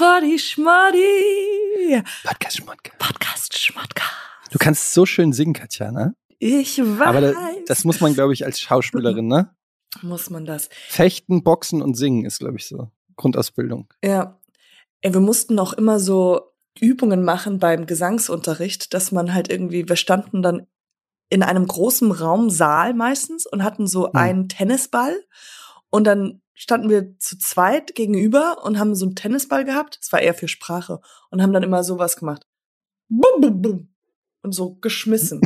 [0.00, 2.02] Poddy, Schmoddy.
[2.24, 2.92] Podcast Schmodka.
[2.98, 4.04] Podcast Schmodka.
[4.50, 6.14] Du kannst so schön singen, Katja, ne?
[6.38, 7.06] Ich weiß.
[7.06, 7.34] Aber da,
[7.66, 9.54] das muss man, glaube ich, als Schauspielerin, ne?
[10.00, 10.70] muss man das.
[10.88, 13.92] Fechten, Boxen und Singen ist, glaube ich, so Grundausbildung.
[14.02, 14.40] Ja.
[15.02, 19.96] Ey, wir mussten auch immer so Übungen machen beim Gesangsunterricht, dass man halt irgendwie, wir
[19.96, 20.66] standen dann
[21.28, 24.16] in einem großen Raumsaal meistens und hatten so Hm.
[24.16, 25.14] einen Tennisball
[25.90, 29.98] und dann standen wir zu zweit gegenüber und haben so einen Tennisball gehabt.
[29.98, 31.00] Das war eher für Sprache
[31.30, 32.46] und haben dann immer sowas gemacht.
[33.08, 33.94] Bum, bum, bum.
[34.42, 35.40] Und so geschmissen.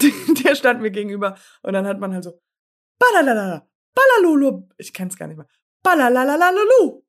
[0.44, 2.42] Der stand mir gegenüber und dann hat man halt so
[2.98, 4.68] Balalala, balalulu.
[4.76, 5.46] Ich kann es gar nicht mehr.
[5.82, 7.02] Balalalalalalu.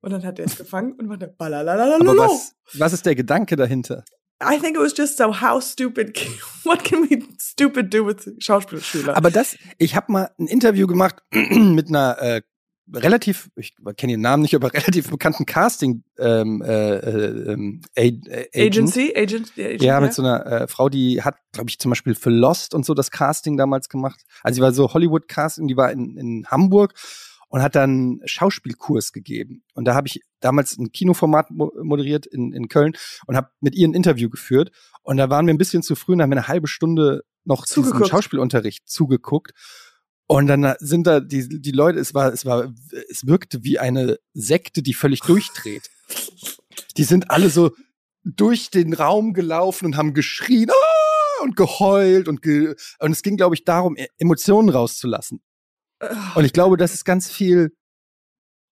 [0.00, 2.18] Und dann hat er es gefangen und machte Aber Balalalalalalu.
[2.18, 4.02] was, was ist der Gedanke dahinter?
[4.42, 6.18] I think it was just so how stupid.
[6.64, 9.14] What can we stupid do with Schauspielschüler?
[9.14, 12.42] Aber das, ich habe mal ein Interview gemacht mit einer äh,
[12.92, 18.08] relativ, ich kenne den Namen nicht, aber relativ bekannten Casting ähm, äh, äh, ähm, äh,
[18.08, 18.54] Agent.
[18.54, 22.14] Agency, Agent, Agent, Ja, mit so einer äh, Frau, die hat, glaube ich, zum Beispiel
[22.14, 24.20] für Lost und so das Casting damals gemacht.
[24.42, 26.94] Also sie war so Hollywood-Casting, die war in, in Hamburg
[27.48, 29.62] und hat dann Schauspielkurs gegeben.
[29.74, 32.94] Und da habe ich damals ein Kinoformat mo moderiert in, in Köln
[33.26, 34.72] und habe mit ihr ein Interview geführt.
[35.02, 37.64] Und da waren wir ein bisschen zu früh und haben wir eine halbe Stunde noch
[37.64, 38.08] Zugeguckt.
[38.08, 39.52] Schauspielunterricht zugeguckt.
[40.26, 42.72] Und dann sind da die, die Leute, es war, es war,
[43.10, 45.90] es wirkte wie eine Sekte, die völlig durchdreht.
[46.96, 47.72] Die sind alle so
[48.24, 53.36] durch den Raum gelaufen und haben geschrien "Ah!" und geheult und ge und es ging,
[53.36, 55.42] glaube ich, darum, E- Emotionen rauszulassen.
[56.34, 57.74] Und ich glaube, das ist ganz viel.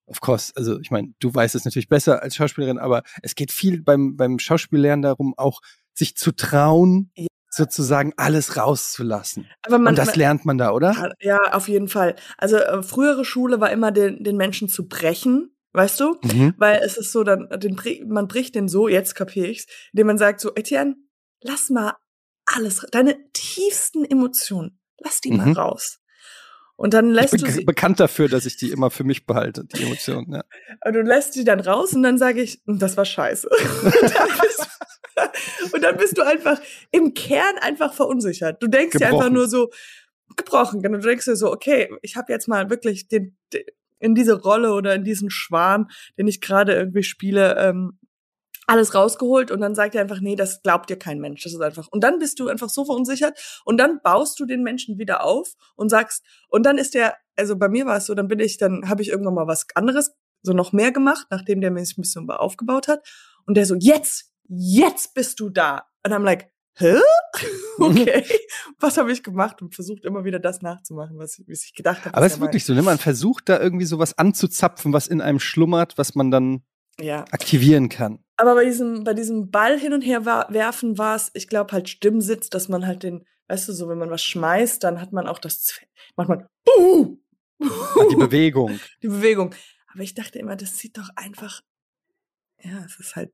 [0.07, 3.53] Of course, also ich meine, du weißt es natürlich besser als Schauspielerin, aber es geht
[3.53, 5.61] viel beim beim Schauspiellernen darum, auch
[5.95, 7.27] sich zu trauen, Ja.
[7.55, 9.47] Sozusagen alles rauszulassen.
[9.63, 10.95] Aber man, und das lernt man da, oder?
[10.95, 12.17] man, ja, auf jeden Fall.
[12.39, 16.17] Also äh, frühere Schule war immer den, den Menschen zu brechen, weißt du?
[16.23, 16.55] Mhm.
[16.57, 20.19] Weil es ist so, dann den, man bricht den so, jetzt kapier ich's, indem man
[20.19, 20.97] sagt so, Etienne,
[21.43, 21.95] lass mal
[22.47, 25.53] alles, deine tiefsten Emotionen, lass die mal Mhm.
[25.53, 25.99] raus.
[26.83, 29.65] Und dann lässt Ich du sie, bekannt dafür, dass ich die immer für mich behalte,
[29.65, 30.33] die Emotionen.
[30.33, 30.43] Ja.
[30.85, 33.49] und du lässt sie dann raus und dann sage ich, "Hm, das war scheiße.
[33.85, 34.69] und, dann bist,
[35.75, 36.61] und dann bist du einfach
[36.91, 38.61] im Kern einfach verunsichert.
[38.61, 39.33] Du denkst dir einfach Gebrochen.
[39.35, 39.71] nur so,
[40.35, 40.99] gebrochen, genau.
[40.99, 43.63] Du denkst dir so, okay, ich habe jetzt mal wirklich den, den
[44.01, 45.87] in diese Rolle oder in diesen Schwan,
[46.19, 47.97] den ich gerade irgendwie spiele, ähm,
[48.73, 51.43] alles rausgeholt und dann sagt er einfach, nee, das glaubt dir kein Mensch.
[51.45, 51.89] Das ist einfach.
[51.89, 55.53] Und dann bist du einfach so verunsichert und dann baust du den Menschen wieder auf
[55.77, 58.57] und sagst, und dann ist der, also bei mir war es so, dann bin ich,
[58.59, 60.13] dann habe ich irgendwann mal was anderes,
[60.43, 63.07] so noch mehr gemacht, nachdem der mich ein bisschen aufgebaut hat.
[63.47, 65.85] Und der so, jetzt, jetzt bist du da.
[66.05, 66.97] Und I'm like, hä?
[67.79, 68.25] Okay.
[68.79, 72.05] was habe ich gemacht und versucht immer wieder das nachzumachen, was, ich- was ich gedacht
[72.05, 72.15] habe.
[72.17, 72.83] Aber es ist wirklich so, ne?
[72.83, 76.63] man versucht da irgendwie sowas anzuzapfen, was in einem schlummert, was man dann.
[77.01, 77.25] Ja.
[77.31, 78.23] aktivieren kann.
[78.37, 81.89] Aber bei diesem, bei diesem Ball hin und her werfen war es, ich glaube, halt
[81.89, 85.27] Stimmsitz, dass man halt den, weißt du, so, wenn man was schmeißt, dann hat man
[85.27, 85.81] auch das,
[86.17, 86.47] macht man,
[86.79, 87.17] uh,
[87.63, 88.79] Ah, Die Bewegung.
[89.03, 89.55] die Bewegung.
[89.93, 91.61] Aber ich dachte immer, das sieht doch einfach,
[92.63, 93.33] ja, es ist halt.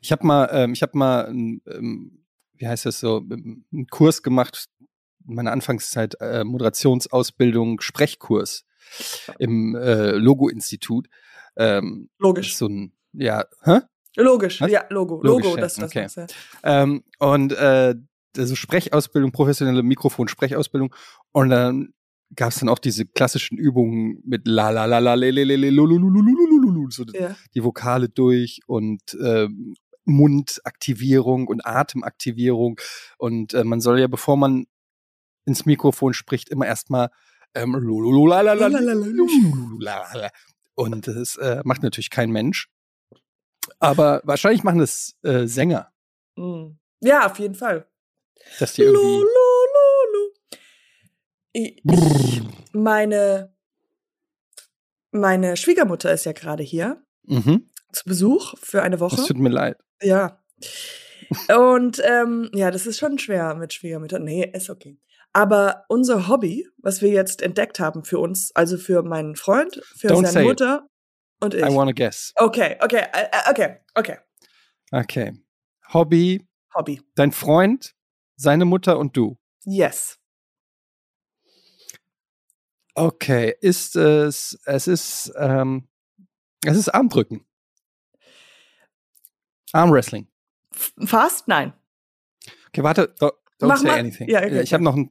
[0.00, 2.24] Ich habe mal, ähm, ich habe mal, ähm, ähm,
[2.56, 4.66] wie heißt das so, ähm, einen Kurs gemacht,
[5.24, 8.64] meiner Anfangszeit äh, Moderationsausbildung Sprechkurs
[9.38, 11.08] im äh, Logo-Institut.
[11.56, 12.56] Ähm, Logisch.
[12.56, 13.80] So ein, ja, hä?
[14.16, 14.70] Logisch, was?
[14.70, 15.20] ja, Logo.
[15.22, 15.62] Logisch, Logo, ja.
[15.62, 16.04] das, das okay.
[16.04, 16.26] Was, ja.
[16.62, 17.94] Ähm, und äh,
[18.36, 20.94] also Sprechausbildung, professionelle Mikrofon-Sprechausbildung.
[21.32, 21.94] Und dann
[22.34, 25.56] gab es dann auch diese klassischen Übungen mit la la la la le le le
[25.56, 27.36] le so ja.
[27.54, 29.74] die Vokale durch und ähm,
[30.04, 32.80] Mundaktivierung und Atemaktivierung
[33.18, 34.66] und äh, man soll ja bevor man
[35.46, 37.10] ins Mikrofon spricht, immer erstmal
[37.54, 37.74] ähm,
[40.76, 42.68] und das äh, macht natürlich kein Mensch.
[43.78, 45.90] Aber wahrscheinlich machen das äh, Sänger,
[46.36, 46.72] Mm.
[47.00, 47.86] Ja, auf jeden Fall.
[48.58, 49.24] dass die irgendwie.
[51.52, 52.42] ich,
[52.72, 53.54] meine,
[55.12, 59.16] meine Schwiegermutter ist ja gerade hier Mhm, zu Besuch für eine Woche.
[59.16, 59.78] das tut mir leid.
[60.02, 60.42] Ja.
[61.56, 64.24] Und ähm, ja, das ist schon schwer mit Schwiegermüttern.
[64.24, 64.98] Nee, ist okay.
[65.36, 70.08] Aber unser Hobby, was wir jetzt entdeckt haben für uns, also für meinen Freund, für
[70.08, 70.46] Don't seine it.
[70.46, 70.88] Mutter
[71.40, 71.62] und ich.
[71.62, 72.32] I wanna guess.
[72.36, 74.18] Okay, okay, äh, äh, okay, okay.
[74.92, 75.32] Okay.
[75.92, 77.02] Hobby, Hobby.
[77.16, 77.96] dein Freund,
[78.36, 79.36] seine Mutter und du.
[79.64, 80.20] Yes.
[82.94, 85.88] Okay, ist es, es ist, ähm,
[86.64, 87.44] es ist Armdrücken.
[89.72, 90.28] Armwrestling.
[91.04, 91.48] Fast?
[91.48, 91.72] Nein.
[92.68, 93.98] Okay, warte, don't, don't say mal.
[93.98, 94.28] anything.
[94.28, 95.10] Ja, okay, ich habe noch ein,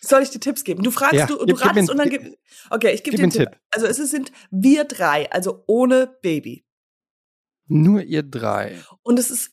[0.00, 0.82] Soll ich dir Tipps geben?
[0.82, 2.38] Du fragst, Ja, du, du gib- mir ratest und dann gib.
[2.70, 3.60] Okay, ich gebe gib dir einen einen Tipp.
[3.70, 6.64] Also es sind wir drei, also ohne Baby.
[7.66, 8.82] Nur ihr drei.
[9.02, 9.52] Und es ist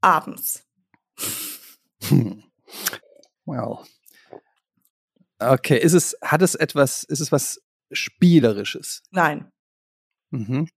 [0.00, 0.64] abends.
[2.08, 2.42] Hm.
[3.44, 3.86] Wow.
[5.38, 7.60] Okay, ist es, hat es etwas, ist es was
[7.92, 9.02] Spielerisches?
[9.10, 9.50] Nein.
[10.30, 10.68] Mhm.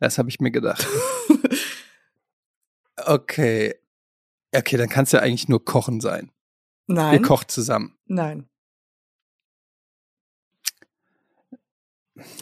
[0.00, 0.86] Das habe ich mir gedacht.
[3.06, 3.74] Okay.
[4.54, 6.32] Okay, dann kann es ja eigentlich nur Kochen sein.
[6.88, 7.22] Ihr Nein.
[7.22, 7.98] kocht zusammen.
[8.06, 8.48] Nein.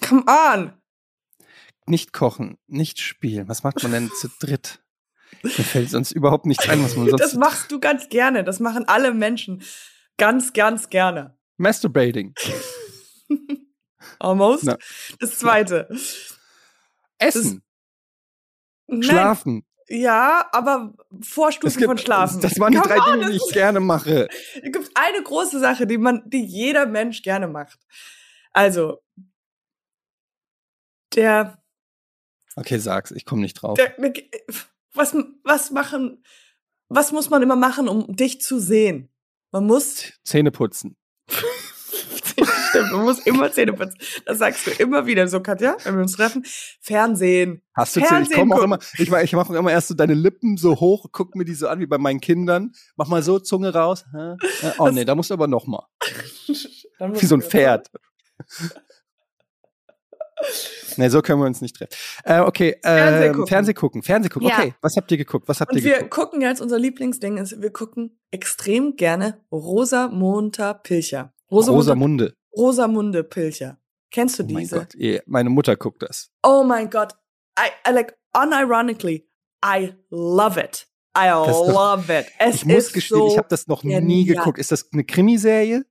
[0.07, 0.73] Come on.
[1.87, 3.49] Nicht kochen, nicht spielen.
[3.49, 4.83] Was macht man denn zu dritt?
[5.43, 7.21] Mir fällt sonst überhaupt nichts ein, was man sonst.
[7.21, 8.43] Das machst du ganz gerne.
[8.45, 9.63] Das machen alle Menschen
[10.17, 11.37] ganz, ganz gerne.
[11.57, 12.35] Masturbating.
[14.19, 14.65] Almost.
[14.65, 14.79] Na.
[15.21, 15.89] Das zweite.
[17.19, 17.63] Essen.
[18.87, 19.67] Nein, Schlafen.
[19.88, 22.41] Ja, aber Vorstufen gibt- von Schlafen.
[22.41, 24.29] Das waren die Come drei on, Dinge, die ich gerne mache.
[24.55, 27.79] Es gibt eine große Sache, die man, die jeder Mensch gerne macht.
[28.53, 29.00] Also,
[31.15, 31.62] der,
[32.56, 33.75] Okay, sag's, ich komme nicht drauf.
[33.77, 33.94] der,
[34.94, 36.23] was, was machen,
[36.88, 39.11] was muss man immer machen, um dich zu sehen?
[39.53, 40.97] Man muss, Zähne putzen.
[42.76, 43.96] stimmt, man muss immer Zähne putzen.
[44.25, 46.44] Das sagst du immer wieder so, Katja, wenn wir uns treffen.
[46.81, 47.62] Fernsehen.
[47.75, 48.06] Hast du Zähne?
[48.06, 50.78] Ich Fernsehen komme auch immer, ich, mach- ich mache immer erst so deine Lippen so
[50.81, 52.73] hoch, guck mir die so an wie bei meinen Kindern.
[52.96, 54.05] Mach mal so Zunge raus.
[54.14, 54.37] Äh,
[54.78, 55.84] Oh nee, da musst du aber noch mal.
[56.99, 57.88] Wie so ein Pferd.
[60.99, 61.93] Nee, so können wir uns nicht treffen.
[62.25, 63.46] Äh, okay, Fernseh gucken.
[63.46, 64.02] Fernseh gucken.
[64.02, 64.49] Fernseh gucken.
[64.49, 64.58] Ja.
[64.58, 65.49] Okay, was habt ihr geguckt?
[65.49, 66.11] Was habt Und ihr wir geguckt?
[66.11, 71.32] gucken jetzt, unser Lieblingsding ist, wir gucken extrem gerne Rosamunde Pilcher.
[71.50, 72.34] Rosamunde, Rosamunde.
[72.56, 73.79] Rosamunde Pilcher.
[74.11, 74.76] Kennst du Oh mein diese?
[74.79, 76.31] Gott, eh, meine Mutter guckt das.
[76.43, 77.12] Oh mein Gott.
[77.58, 79.29] I, I like, unironically,
[79.64, 80.87] I love it.
[81.19, 82.26] I Das ist doch- love it.
[82.38, 83.94] Es Ich muss gestehen, so, ich habe das noch nie
[84.25, 84.37] genial.
[84.37, 84.58] geguckt.
[84.58, 85.85] Ist das eine Krimiserie?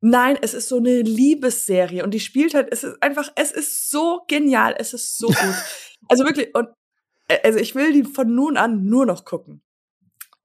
[0.00, 3.90] Nein, es ist so eine Liebesserie und die spielt halt, es ist einfach, es ist
[3.90, 5.54] so genial, es ist so gut.
[6.08, 6.68] also wirklich, und
[7.28, 9.62] äh, also ich will die von nun an nur noch gucken.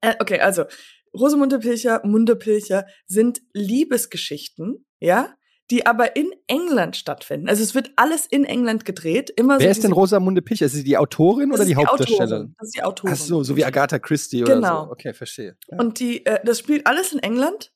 [0.00, 0.64] Äh, okay, also
[1.12, 5.34] Rosamunde Pilcher, Munde Pilcher sind Liebesgeschichten, ja,
[5.70, 7.48] die aber in England stattfinden.
[7.48, 9.30] Also es wird alles in England gedreht.
[9.30, 10.66] Immer Wer so ist denn Rosamunde Pilcher?
[10.66, 12.32] Ist sie die Autorin das oder ist die Hauptdarstellerin?
[12.32, 12.54] Autorin.
[12.58, 13.14] Das ist die Autorin.
[13.14, 14.84] Ach so, so wie Agatha Christie oder Genau.
[14.86, 14.90] so.
[14.92, 15.56] Okay, verstehe.
[15.68, 15.78] Ja.
[15.78, 17.72] Und die, äh, das spielt alles in England,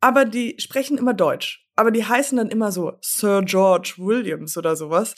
[0.00, 1.66] aber die sprechen immer Deutsch.
[1.76, 5.14] Aber die heißen dann immer so Sir George Williams oder sowas.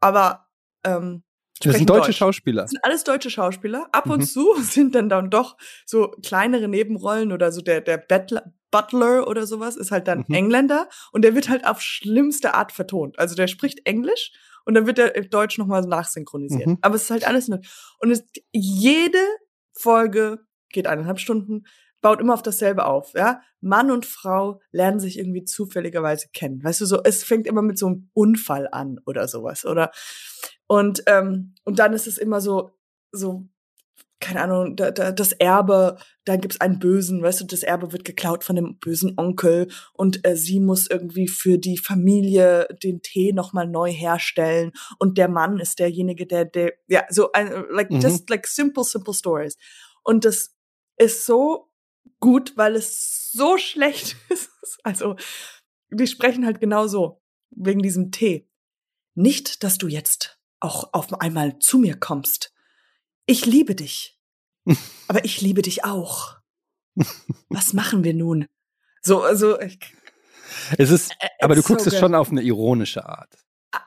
[0.00, 0.46] Aber
[0.84, 1.24] ähm,
[1.62, 2.16] das sind deutsche Deutsch.
[2.16, 2.62] Schauspieler.
[2.62, 3.86] Das sind alles deutsche Schauspieler.
[3.92, 4.24] Ab und Mhm.
[4.24, 9.46] zu sind dann dann doch so kleinere Nebenrollen oder so der, der Butler, Butler oder
[9.46, 10.34] sowas ist halt dann Mhm.
[10.34, 13.18] Engländer und der wird halt auf schlimmste Art vertont.
[13.18, 14.32] Also der spricht Englisch
[14.64, 16.66] und dann wird er in Deutsch nochmal nachsynchronisiert.
[16.66, 16.78] Mhm.
[16.82, 17.60] Aber es ist halt alles nur.
[17.98, 19.18] Und es, jede
[19.72, 21.64] Folge geht eineinhalb Stunden,
[22.00, 23.42] baut immer auf dasselbe auf, ja.
[23.60, 26.62] Mann und Frau lernen sich irgendwie zufälligerweise kennen.
[26.64, 29.90] Weißt du, so, es fängt immer mit so einem Unfall an oder sowas, oder?
[30.66, 32.70] Und, ähm, und dann ist es immer so,
[33.12, 33.48] so,
[34.20, 38.04] keine Ahnung, da, da, das Erbe, da gibt's einen Bösen, weißt du, das Erbe wird
[38.04, 43.32] geklaut von dem bösen Onkel und äh, sie muss irgendwie für die Familie den Tee
[43.32, 48.00] nochmal neu herstellen und der Mann ist derjenige, der, der, ja, so, ein, like, Mhm.
[48.00, 49.56] just like simple, simple stories.
[50.02, 50.54] Und das
[50.98, 51.70] ist so
[52.20, 54.50] gut, weil es so schlecht ist.
[54.84, 55.16] Also,
[55.90, 58.48] die sprechen halt genau so, wegen diesem Tee.
[59.14, 62.52] Nicht, dass du jetzt auch auf einmal zu mir kommst.
[63.26, 64.18] Ich liebe dich.
[65.08, 66.36] Aber ich liebe dich auch.
[67.48, 68.46] Was machen wir nun?
[69.02, 69.78] So, also, ich,
[70.76, 72.00] Es ist, aber du it's so guckst es good.
[72.00, 73.32] schon auf eine ironische Art.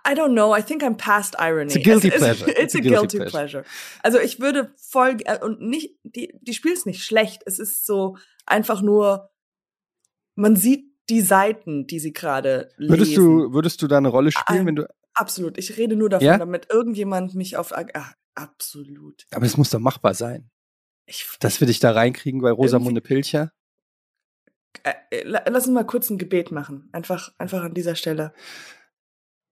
[0.07, 0.55] I don't know.
[0.55, 1.65] I think I'm past irony.
[1.65, 2.51] It's a guilty Es ist- pleasure.
[2.61, 3.65] It's, a guilty, pleasure.
[4.01, 7.43] Also ich würde voll äh, und nicht die die spielt es nicht schlecht.
[7.45, 9.29] Es ist so einfach nur
[10.35, 12.93] man sieht die Seiten, die sie gerade lesen.
[12.93, 15.57] Würdest du, würdest du da eine Rolle spielen, Ein- wenn du, absolut.
[15.57, 16.37] Ich rede nur davon, Ja?
[16.37, 17.85] damit irgendjemand mich auf ah,
[18.35, 19.25] absolut.
[19.31, 20.49] aber es muss doch machbar sein,
[21.05, 23.51] Ich, dass wir dich da reinkriegen bei Rosamunde Pilcher.
[24.83, 26.89] äh, äh, la- lass uns mal kurz ein Gebet machen.
[26.91, 28.33] Einfach einfach an dieser Stelle.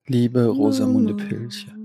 [0.08, 1.76] Liebe Rosamunde Pilcher,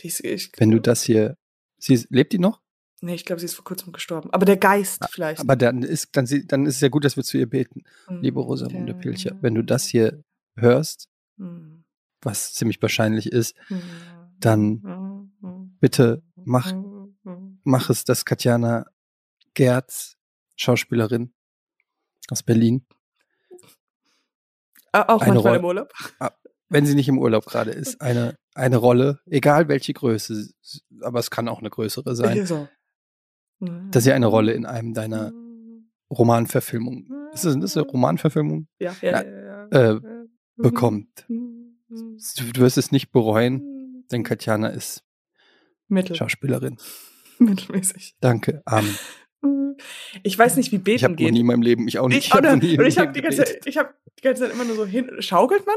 [0.00, 1.36] Die ist, ich, wenn du das hier,
[1.78, 2.60] sie lebt die noch?
[3.00, 4.30] Nee, ich glaube, sie ist vor kurzem gestorben.
[4.32, 5.40] Aber der Geist vielleicht.
[5.40, 7.82] Aber dann ist, dann, sie- dann ist es ja gut, dass wir zu ihr beten.
[8.08, 8.20] Mhm.
[8.20, 10.22] Liebe Rosamunde Pilcher, wenn du das hier
[10.56, 11.08] hörst,
[11.38, 11.71] Mhm.
[12.22, 13.82] Was ziemlich wahrscheinlich ist, Mhm.
[14.40, 15.32] dann
[15.80, 16.72] bitte mach,
[17.64, 18.86] mach es, dass Katjana
[19.54, 20.16] Gerz,
[20.56, 21.32] Schauspielerin
[22.30, 22.86] aus Berlin,
[24.94, 25.92] Ah, auch Eine manchmal Roll- im Urlaub.
[26.68, 30.50] wenn sie nicht im Urlaub gerade ist, eine, eine Rolle, egal welche Größe,
[31.00, 32.68] aber es kann auch eine größere sein, So.
[33.90, 35.32] dass sie eine Rolle in einem deiner
[36.10, 38.68] Romanverfilmungen ist das, ist das eine Romanverfilmung?
[38.78, 39.94] Ja, ja, Ja, ja.
[39.94, 40.00] äh,
[40.56, 41.26] bekommt.
[41.92, 42.18] Mhm.
[42.52, 45.04] Du, wirst es nicht bereuen, denn Katjana ist
[45.88, 46.16] Mittel.
[46.16, 46.78] Schauspielerin.
[47.38, 48.16] Mittelmäßig.
[48.20, 48.98] Danke, Amen.
[50.22, 51.32] Ich weiß nicht, wie Ich beten habe noch geht.
[51.32, 52.18] nie in meinem Leben, ich auch nicht.
[52.26, 54.86] Ich, hab ich habe Leben die, ganze ich hab die ganze Zeit immer nur so
[54.86, 55.10] hin.
[55.18, 55.76] Schaukelt man?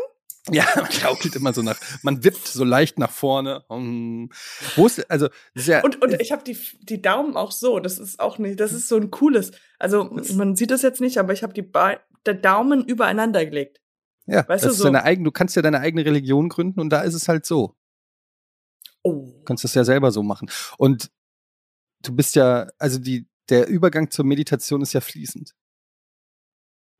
[0.52, 3.64] Ja, man schaukelt immer so nach, man wippt so leicht nach vorne.
[3.70, 4.30] Hm.
[4.76, 7.80] Wo ist, also, ja, Und, und ich habe die, die Daumen auch so.
[7.80, 9.52] Das ist auch nicht, das ist so ein cooles.
[9.80, 10.04] Also
[10.36, 13.82] man sieht das jetzt nicht, aber ich habe die Be der Daumen übereinander gelegt.
[14.28, 16.80] Ja, weißt das du, ist so- deine eigene, du kannst ja deine eigene Religion gründen
[16.80, 17.76] und da ist es halt so.
[19.04, 19.32] Oh.
[19.38, 20.50] Du kannst das ja selber so machen.
[20.78, 21.12] Und
[22.02, 25.54] du bist ja, also die, der Übergang zur Meditation ist ja fließend.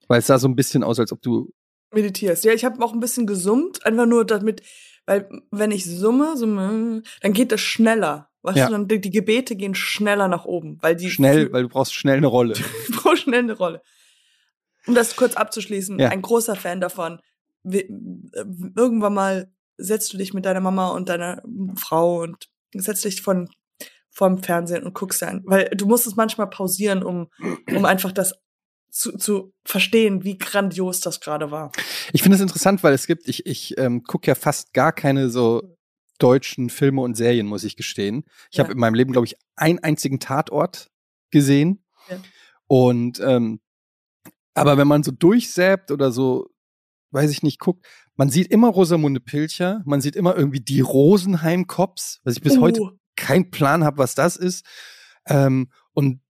[0.08, 1.52] Weil es sah so ein bisschen aus, als ob du,
[1.94, 2.44] Meditierst.
[2.44, 4.62] Ja, ich habe auch ein bisschen gesummt, einfach nur damit,
[5.06, 8.30] weil wenn ich summe, summe, dann geht das schneller.
[8.42, 8.66] Weißt Ja.
[8.68, 11.94] du, dann die, die Gebete gehen schneller nach oben, weil die schnell, weil du brauchst
[11.94, 12.54] schnell eine Rolle.
[12.98, 13.82] pro schnell eine Rolle.
[14.88, 16.10] Um das kurz abzuschließen, Ja.
[16.10, 17.20] ein großer Fan davon.
[17.70, 17.88] Äh,
[18.76, 21.42] irgendwann mal setzt du dich mit deiner Mama und deiner
[21.76, 23.50] Frau und setzt dich von
[24.12, 27.28] vorm Fernsehen und guckst dann, weil du musst es manchmal pausieren, um
[27.74, 28.34] um einfach das
[28.90, 31.74] zu, zu verstehen, wie grandios das gerade war.
[32.14, 35.30] Ich finde es interessant, weil es gibt, ich, ich ähm, gucke ja fast gar keine
[35.30, 35.76] so
[36.18, 38.24] deutschen Filme und Serien, muss ich gestehen.
[38.52, 38.64] Ich Ja.
[38.64, 40.90] habe in meinem Leben, glaube ich, einen einzigen Tatort
[41.30, 41.84] gesehen.
[42.10, 42.22] Ja.
[42.68, 43.60] Und ähm,
[44.56, 46.50] aber wenn man so durchsäbt oder so,
[47.12, 47.86] weiß ich nicht, guckt,
[48.16, 52.82] man sieht immer Rosamunde Pilcher, man sieht immer irgendwie die Rosenheim-Cops, was ich bis heute
[52.82, 54.66] Oh, keinen Plan habe, was das ist.
[55.28, 56.22] Ähm, und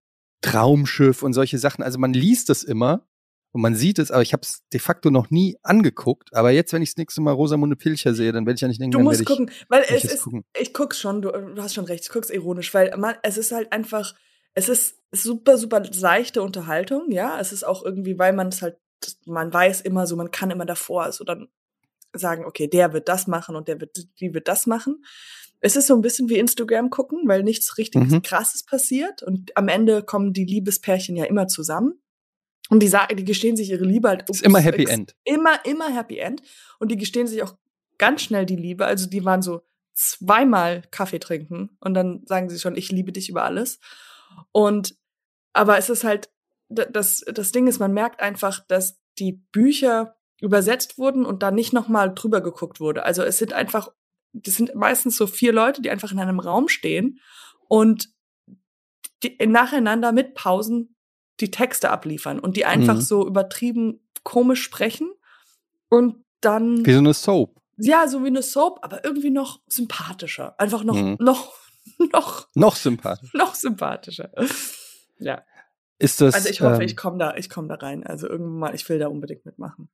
[0.41, 1.83] Traumschiff und solche Sachen.
[1.83, 3.07] Also man liest es immer
[3.51, 6.33] und man sieht es, aber ich habe es de facto noch nie angeguckt.
[6.35, 8.81] Aber jetzt, wenn ich das nächste Mal Rosamunde Pilcher sehe, dann werde ich ja nicht
[8.81, 10.43] denken, Du musst werde ich, gucken, weil es ist, gucken.
[10.59, 13.51] ich guck's schon, du, du hast schon recht, ich guck's ironisch, weil man, es ist
[13.51, 14.13] halt einfach,
[14.55, 17.39] es ist super, super seichte Unterhaltung, ja.
[17.39, 18.77] Es ist auch irgendwie, weil man es halt,
[19.25, 21.47] man weiß immer so, man kann immer davor so dann
[22.13, 25.03] sagen, okay, der wird das machen und der wird, die wird das machen.
[25.59, 28.21] Es ist so ein bisschen wie Instagram gucken, weil nichts richtig Mhm.
[28.21, 31.99] krasses passiert und am Ende kommen die Liebespärchen ja immer zusammen.
[32.69, 34.27] Und die sagen, die gestehen sich ihre Liebe halt.
[34.29, 35.15] ist immer Happy ex- End.
[35.23, 36.41] Immer, immer Happy End.
[36.79, 37.55] Und die gestehen sich auch
[37.99, 38.85] ganz schnell die Liebe.
[38.85, 39.61] Also die waren so
[39.93, 43.79] zweimal Kaffee trinken und dann sagen sie schon, ich liebe dich über alles.
[44.55, 44.95] Und
[45.51, 46.29] aber es ist halt,
[46.69, 51.73] das, das Ding ist, man merkt einfach, dass die Bücher übersetzt wurden und da nicht
[51.73, 53.03] nochmal drüber geguckt wurde.
[53.03, 53.89] Also es sind einfach,
[54.31, 57.19] das sind meistens so vier Leute, die einfach in einem Raum stehen
[57.67, 58.09] und
[59.23, 60.95] die nacheinander mit Pausen
[61.41, 63.01] die Texte abliefern und die einfach Mhm.
[63.01, 65.11] so übertrieben komisch sprechen
[65.89, 67.59] und dann Wie so eine Soap.
[67.77, 70.57] ja, so wie eine Soap, aber irgendwie noch sympathischer.
[70.59, 71.17] Einfach noch, Mhm.
[71.19, 71.53] noch,
[72.11, 73.33] noch, Noch sympathisch.
[73.33, 74.31] noch sympathischer.
[75.19, 75.43] Ja.
[75.97, 76.33] Ist das.
[76.35, 78.05] Also ich hoffe, ähm, ich komme da, ich komme da rein.
[78.05, 79.89] Also irgendwann mal, ich will da unbedingt mitmachen.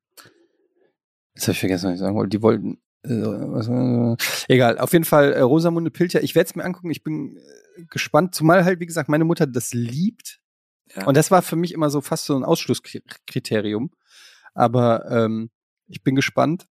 [1.36, 2.30] Jetzt habe ich vergessen, was ich sagen wollte.
[2.30, 2.82] Die wollten.
[3.04, 4.16] Äh, was, äh,
[4.54, 6.22] egal, auf jeden Fall äh, Rosamunde Pilcher.
[6.24, 6.92] Ich werde es mir angucken.
[6.92, 10.40] Ich bin äh, gespannt, zumal halt, wie gesagt, meine Mutter das liebt.
[10.96, 11.08] Ja.
[11.08, 13.92] Und das war für mich immer so fast so ein Ausschlusskriterium.
[14.54, 15.50] Aber ähm,
[15.88, 16.68] ich bin gespannt.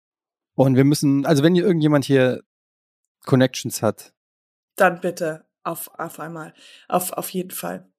[0.56, 2.42] Und wir müssen, also wenn hier irgendjemand hier
[3.26, 4.14] Connections hat,
[4.76, 6.54] Dann bitte auf, auf einmal.
[6.88, 7.90] Auf, auf jeden Fall.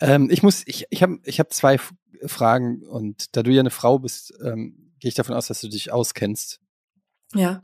[0.00, 1.78] ähm, ich muss, ich, ich habe ich hab zwei
[2.26, 5.68] Fragen und da du ja eine Frau bist, ähm, gehe ich davon aus, dass du
[5.68, 6.60] dich auskennst.
[7.34, 7.62] Ja.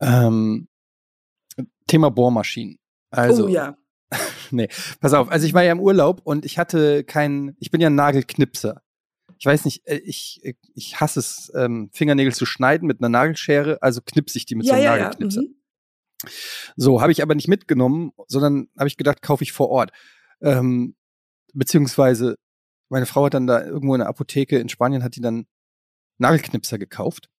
[0.00, 0.68] Ähm,
[1.86, 2.78] Thema Bohrmaschinen.
[3.10, 3.76] Also, oh ja.
[5.00, 7.88] pass auf, also ich war ja im Urlaub und ich hatte keinen, ich bin ja
[7.88, 8.82] ein Nagelknipser.
[9.38, 10.42] Ich weiß nicht, äh, ich,
[10.74, 14.66] ich hasse es, ähm, Fingernägel zu schneiden mit einer Nagelschere, also knipse ich die mit
[14.66, 15.02] ja, so einem ja, ja.
[15.04, 15.42] Nagelknipser.
[15.42, 15.59] Mhm.
[16.76, 19.90] So, habe ich aber nicht mitgenommen, sondern habe ich gedacht, kaufe ich vor Ort.
[20.40, 20.94] Ähm,
[21.52, 22.36] beziehungsweise
[22.88, 25.46] meine Frau hat dann da irgendwo in der Apotheke in Spanien hat die dann
[26.18, 27.30] Nagelknipser gekauft.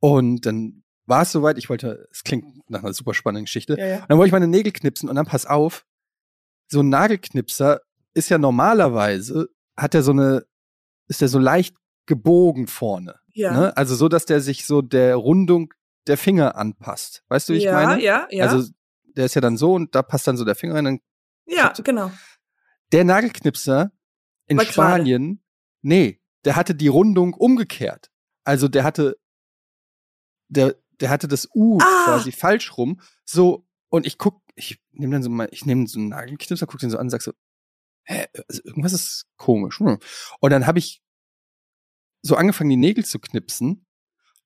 [0.00, 3.76] Und dann war es soweit, ich wollte, es klingt nach einer super spannenden Geschichte.
[3.78, 3.96] Ja, ja.
[3.96, 5.84] Und dann wollte ich meine Nägel knipsen und dann pass auf,
[6.68, 7.80] so ein Nagelknipser
[8.14, 10.44] ist ja normalerweise, hat er so eine,
[11.08, 13.16] ist der so leicht gebogen vorne.
[13.32, 13.52] Ja.
[13.52, 13.76] Ne?
[13.76, 15.72] Also so, dass der sich so der Rundung
[16.06, 17.24] der Finger anpasst.
[17.28, 18.02] Weißt du, wie ich ja, meine?
[18.02, 18.46] ja, ja.
[18.46, 18.70] Also
[19.16, 21.00] der ist ja dann so und da passt dann so der Finger rein.
[21.46, 22.12] Ja, genau.
[22.92, 23.92] der Nagelknipser
[24.46, 24.64] in War.
[24.64, 25.42] Spanien,
[25.82, 28.10] nee, der hatte die Rundung umgekehrt.
[28.44, 29.18] Also der hatte,
[30.48, 32.04] der, der hatte das U Ah.
[32.04, 33.00] quasi falsch rum.
[33.24, 36.80] So, und ich guck, ich nehme dann so mal, ich nehme so einen Nagelknipser, guck
[36.80, 37.32] den so an und sag so,
[38.04, 39.80] hä, also irgendwas ist komisch.
[39.80, 39.98] Hm.
[40.40, 41.02] Und dann habe ich
[42.22, 43.86] so angefangen, die Nägel zu knipsen.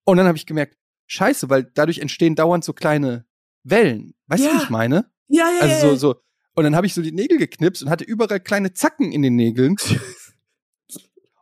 [0.05, 3.25] Und dann habe ich gemerkt, scheiße, weil dadurch entstehen dauernd so kleine
[3.63, 4.15] Wellen.
[4.27, 4.55] Weißt du, Ja.
[4.55, 5.11] wie ich meine?
[5.29, 5.81] Ja, ja, Also ja.
[5.81, 6.21] so, so.
[6.55, 9.35] Und dann habe ich so die Nägel geknipst und hatte überall kleine Zacken in den
[9.37, 9.77] Nägeln.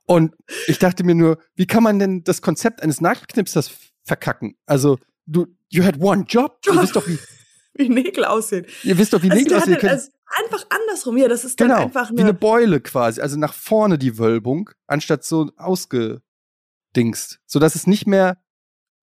[0.06, 0.34] Und
[0.66, 3.70] ich dachte mir nur, wie kann man denn das Konzept eines Nagelknipsers
[4.04, 4.56] verkacken?
[4.66, 6.58] Also, du, you had one job.
[6.66, 7.18] Ihr wisst doch, wie,
[7.74, 8.66] Wie Nägel aussehen.
[8.82, 9.92] ihr wisst doch, wie Also Nägel aussehen können.
[9.92, 10.10] also
[10.44, 11.16] einfach andersrum.
[11.16, 12.34] Ja, das ist dann Genau, einfach wie eine eine.
[12.34, 13.20] Beule quasi.
[13.22, 17.40] Also nach vorne die Wölbung, anstatt so ausgedingst.
[17.46, 18.41] Sodass es nicht mehr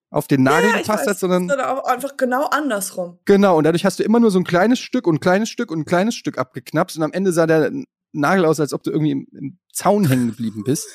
[0.09, 3.19] auf den Nagel ja, gepasst weiß, hat, sondern sondern auch einfach genau andersrum.
[3.25, 3.57] genau.
[3.57, 5.79] Und dadurch hast du immer nur so ein kleines Stück und ein kleines Stück und
[5.79, 7.71] ein kleines Stück abgeknapst und am Ende sah der
[8.11, 10.87] Nagel aus, als ob du irgendwie im, im Zaun hängen geblieben bist.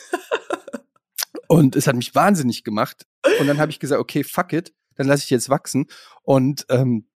[1.49, 3.07] und es hat mich wahnsinnig gemacht.
[3.41, 5.87] Und dann habe ich gesagt, okay, fuck it, dann lasse ich jetzt wachsen.
[6.23, 7.07] Und ähm,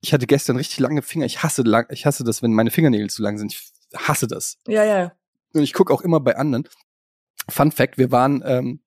[0.00, 1.26] ich hatte gestern richtig lange Finger.
[1.26, 3.52] Ich hasse lang, ich hasse das, wenn meine Fingernägel zu lang sind.
[3.52, 4.58] Ich hasse das.
[4.66, 5.12] Ja, ja.
[5.52, 6.68] Und ich gucke auch immer bei anderen.
[7.48, 8.82] Fun Fact: Wir waren, ähm,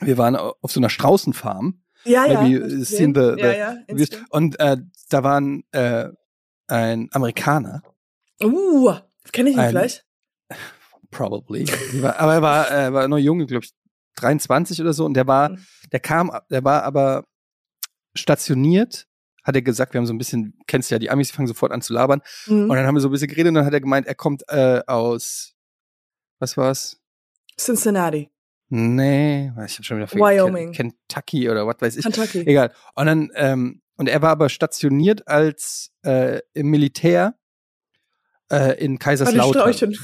[0.00, 1.80] wir waren auf so einer Straußenfarm.
[2.04, 2.42] Ja, ja.
[2.42, 3.14] Maybe gesehen.
[3.14, 3.76] the- ja, the- ja.
[3.86, 4.26] Wir- Instagram.
[4.30, 4.76] Und äh,
[5.08, 6.08] da waren äh,
[6.66, 7.82] ein Amerikaner,
[8.42, 8.92] Uh,
[9.32, 10.04] kenne ich ihn Ein- vielleicht?
[11.10, 11.64] probably.
[12.02, 13.72] Aber er war, er war noch jung, glaube ich,
[14.16, 15.04] 23 oder so.
[15.04, 15.64] Und der war, Mhm.
[15.92, 17.24] der kam, der war aber
[18.16, 19.06] stationiert,
[19.44, 21.82] hat er gesagt, wir haben so ein bisschen, kennst ja, die Amis fangen sofort an
[21.82, 22.22] zu labern.
[22.46, 22.70] Mhm.
[22.70, 24.42] Und dann haben wir so ein bisschen geredet und dann hat er gemeint, er kommt
[24.48, 25.54] äh, aus,
[26.40, 27.00] was war's?
[27.58, 28.30] Cincinnati,
[28.68, 30.36] Nee, ich habe schon wieder vergessen.
[30.38, 30.72] Wyoming.
[30.72, 32.04] Ken- Kentucky oder was weiß ich.
[32.04, 32.40] Kentucky.
[32.40, 32.72] Egal.
[32.94, 37.34] Und dann, ähm, und er war aber stationiert als äh, im Militär
[38.50, 39.72] äh, in Bei den Kaiserslautern.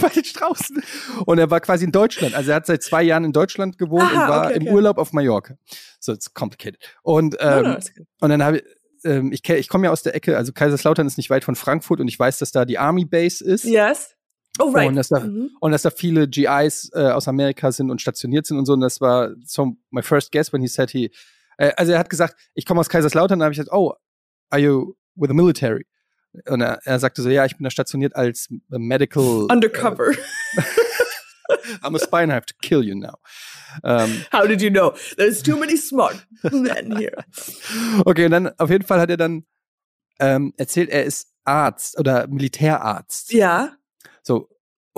[0.00, 0.82] Bei den Straußen.
[1.26, 2.34] Und er war quasi in Deutschland.
[2.34, 4.72] Also er hat seit zwei Jahren in Deutschland gewohnt Aha, und war okay, im okay.
[4.72, 5.56] Urlaub auf Mallorca.
[5.98, 6.78] So, it's complicated.
[7.02, 8.06] Und, ähm, No, no, okay.
[8.20, 8.64] und dann habe ich,
[9.04, 12.00] ähm, ich, ich komme ja aus der Ecke, also Kaiserslautern ist nicht weit von Frankfurt
[12.00, 13.64] und ich weiß, dass da die Army Base ist.
[13.64, 14.14] Yes.
[14.60, 14.88] Oh, right.
[14.88, 15.50] Und das da- Mhm.
[15.60, 18.72] und dass da viele GIs äh, aus Amerika sind und stationiert sind und so.
[18.74, 21.10] Und das war so my first guess when he said he.
[21.58, 23.38] Äh, also er hat gesagt, ich komme aus Kaiserslautern.
[23.38, 23.94] Dann habe ich gesagt, oh,
[24.50, 25.86] are you with the military?
[26.48, 29.46] Und er, er sagte so, ja, ich bin da stationiert als medical.
[29.50, 30.10] Undercover.
[30.10, 30.16] Äh,
[31.82, 33.14] I'm a spy and I have to kill you now.
[33.84, 34.92] Ähm, How did you know?
[35.16, 37.24] There's too many smart men here.
[38.04, 39.44] okay, und dann auf jeden Fall hat er dann
[40.20, 43.32] ähm, erzählt, er ist Arzt oder Militärarzt.
[43.32, 43.72] Ja.
[44.22, 44.48] So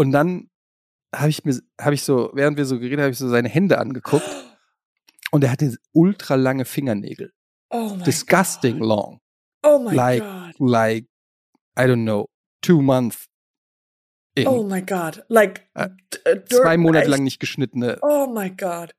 [0.03, 0.51] und dann
[1.15, 3.79] habe ich mir, habe ich so, während wir so geredet, habe ich so seine Hände
[3.79, 4.27] angeguckt
[5.31, 7.33] und er hatte ultra lange Fingernägel,
[7.71, 8.89] Oh my disgusting God.
[8.89, 9.21] long,
[9.63, 10.55] Oh my Like- God.
[10.59, 11.07] like
[11.79, 12.29] I don't know,
[12.61, 13.27] two month,
[14.35, 15.25] in, Oh my God.
[15.29, 15.91] Like Äh,
[16.49, 18.95] zwei Monate lang nicht geschnittene Oh my God.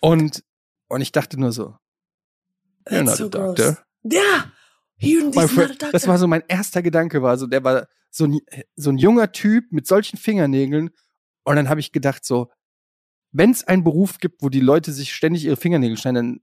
[0.00, 0.42] und
[0.88, 1.76] und ich dachte nur so,
[2.88, 3.64] you're That's not so a doctor.
[3.64, 3.76] gross.
[4.12, 4.50] Yeah.
[4.96, 5.92] He, he's not a doctor.
[5.92, 8.40] das war so mein erster Gedanke, war so, der war so ein,
[8.76, 10.90] so ein junger Typ mit solchen Fingernägeln.
[11.44, 12.50] Und dann habe ich gedacht, so,
[13.32, 16.40] wenn es einen Beruf gibt, wo die Leute sich ständig ihre Fingernägel schneiden, dann,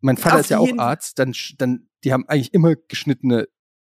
[0.00, 0.78] mein Vater Auf ist ja auch.
[0.78, 3.48] Arzt, dann, dann, die haben eigentlich immer geschnittene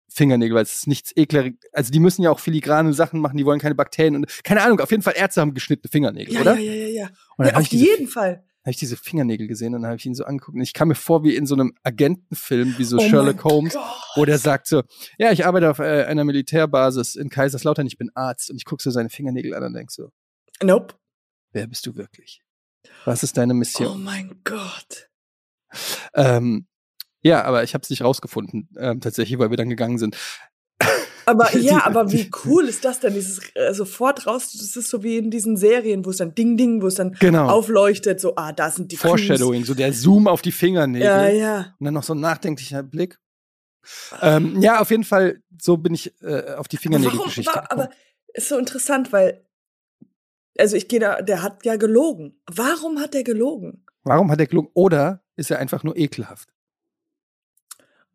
[0.09, 1.51] Fingernägel, weil es ist nichts ekler.
[1.73, 4.81] Also die müssen ja auch filigrane Sachen machen, die wollen keine Bakterien und keine Ahnung,
[4.81, 6.59] auf jeden Fall Ärzte haben geschnittene Fingernägel, ja, oder?
[6.59, 7.55] ja, ja, ja, ja.
[7.55, 8.45] Auf jeden Fall.
[8.69, 10.55] Hab ich diese Fingernägel gesehen und dann habe ich ihn so angeguckt.
[10.55, 13.73] Und ich kam mir vor wie in so einem Agentenfilm, wie so oh Sherlock Holmes.
[13.75, 13.83] Gott.
[14.15, 14.83] Wo der sagt so,
[15.19, 18.83] ja, ich arbeite auf äh, einer Militärbasis in Kaiserslautern, ich bin Arzt und ich gucke
[18.83, 20.11] so seine Fingernägel an und denk so,
[20.63, 20.95] Nope.
[21.53, 22.43] wer bist du wirklich?
[23.05, 24.05] Was ist deine Oh Mission?
[24.05, 25.09] mein Gott.
[26.15, 26.67] Ähm,
[27.23, 30.17] ja, aber ich habe es nicht rausgefunden, ähm, tatsächlich, weil wir dann gegangen sind.
[31.29, 33.15] Aber ja, aber wie cool ist das denn?
[33.15, 36.57] Dieses äh, sofort raus, das ist so wie in diesen Serien, wo es dann Ding
[36.57, 37.49] Ding, wo es dann Genau.
[37.49, 39.11] aufleuchtet, so, ah, da sind die Clues.
[39.11, 41.75] Foreshadowing, so der Zoom auf die Fingernägel Ja, ja.
[41.79, 43.19] und dann noch so ein nachdenklicher Blick.
[44.21, 47.67] Ähm, ja, auf jeden Fall, so bin ich äh, auf die Fingernägelgeschichte gekommen.
[47.71, 47.91] aber
[48.35, 49.45] ist so interessant, weil,
[50.59, 52.41] also ich gehe da, der hat ja gelogen.
[52.47, 53.85] Warum hat er gelogen?
[54.03, 54.71] Warum hat er gelogen?
[54.75, 56.51] Oder ist er einfach nur ekelhaft?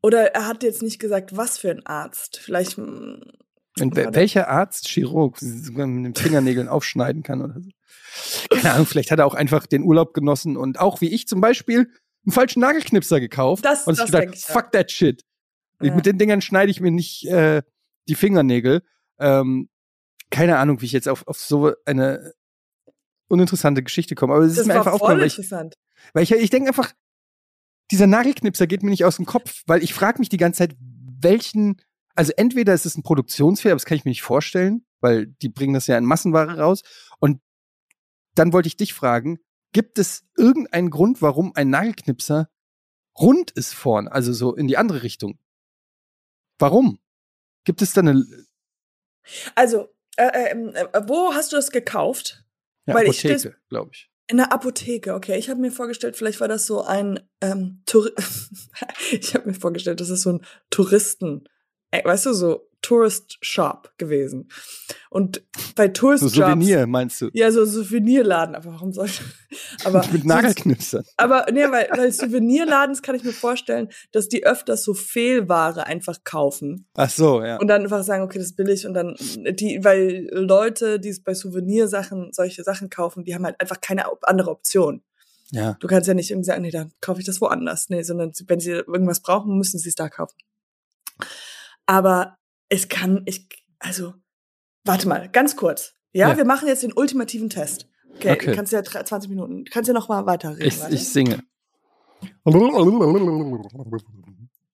[0.03, 2.37] Oder er hat jetzt nicht gesagt, was für ein Arzt.
[2.37, 3.21] Vielleicht, mm,
[3.79, 7.69] Und welcher Arzt, Chirurg, sogar mit den Fingernägeln aufschneiden kann oder so.
[8.49, 11.41] Keine Ahnung, vielleicht hat er auch einfach den Urlaub genossen und auch wie ich zum
[11.41, 11.89] Beispiel
[12.25, 13.65] einen falschen Nagelknipser gekauft.
[13.65, 15.23] Das- und das gedacht, ich, fuck that shit.
[15.81, 15.95] Ja.
[15.95, 17.63] Mit den Dingern schneide ich mir nicht äh,
[18.07, 18.83] die Fingernägel.
[19.19, 19.69] Ähm,
[20.29, 22.33] keine Ahnung, wie ich jetzt auf, auf so eine
[23.27, 24.33] uninteressante Geschichte komme.
[24.33, 25.75] Aber es ist mir einfach aufgefallen, weil ich, interessant.
[26.13, 26.91] weil ich, ich denke einfach,
[27.93, 30.75] dieser Nagelknipser geht mir nicht aus dem Kopf, weil ich frage mich die ganze Zeit,
[30.79, 31.79] welchen,
[32.15, 35.49] also entweder ist es ein Produktionsfehler, aber das kann ich mir nicht vorstellen, weil die
[35.49, 36.82] bringen das ja in Massenware raus.
[37.19, 37.39] Und
[38.34, 39.38] dann wollte ich dich fragen,
[39.73, 42.49] gibt es irgendeinen Grund, warum ein Nagelknipser
[43.19, 45.38] rund ist vorn, also so in die andere Richtung?
[46.58, 46.97] Warum?
[47.63, 48.25] Gibt es da eine
[49.53, 52.43] Also, äh, äh, äh, wo hast du das gekauft?
[52.88, 54.10] ja, Weil ich Apotheke, glaube ich.
[54.27, 55.38] In der Apotheke, okay.
[55.38, 58.09] Ich habe mir vorgestellt, vielleicht war das so ein ähm, Tour
[59.12, 61.43] ich habe mir vorgestellt, das ist so ein Touristen,
[61.91, 64.50] äh, weißt du, so Tourist Shop gewesen.
[65.10, 65.41] Und
[65.76, 67.30] bei Tourist So Jobs, Souvenir, meinst du?
[67.34, 69.22] ja, so Souvenirladen, aber warum soll ich?
[69.86, 71.04] Aber Mit Nagelknipsern.
[71.17, 76.24] aber nee, weil, weil Souvenirladens kann ich mir vorstellen, dass die öfters so Fehlware einfach
[76.24, 77.58] kaufen Ach so, ja.
[77.58, 81.22] und dann einfach sagen, okay, das ist billig und dann die, weil Leute, die es
[81.24, 85.04] bei Souvenirsachen solche Sachen kaufen, die haben halt einfach keine andere Option.
[85.52, 85.78] Ja.
[85.80, 87.89] Du kannst ja nicht irgendwie sagen, nee, dann kaufe ich das woanders.
[87.89, 90.36] Nee, sondern wenn sie irgendwas brauchen, müssen sie es da kaufen.
[91.86, 92.38] Aber
[92.69, 93.47] es kann, ich,
[93.80, 94.13] also,
[94.84, 95.95] warte mal, ganz kurz.
[96.12, 96.38] Ja, Ja.
[96.38, 97.88] wir machen jetzt den ultimativen Test.
[98.15, 98.45] Okay, Okay.
[98.52, 100.67] du kannst ja drei- 20 Minuten, du kannst ja noch mal weiterreden.
[100.67, 100.93] Ich, warte.
[100.95, 101.43] ich singe.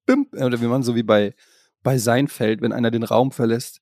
[0.06, 1.34] Bim, oder wie man so wie bei,
[1.84, 3.82] bei Seinfeld, wenn einer den Raum verlässt.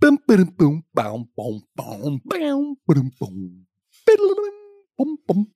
[0.00, 2.78] Bim, bim, bum, bim, bum, biddelum,
[4.96, 5.54] bum, bum,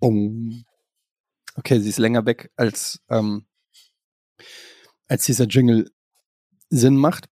[0.00, 0.64] bum.
[1.56, 3.46] Okay, sie ist länger weg, als, ähm,
[5.08, 5.90] als dieser Jingle
[6.70, 7.28] Sinn macht.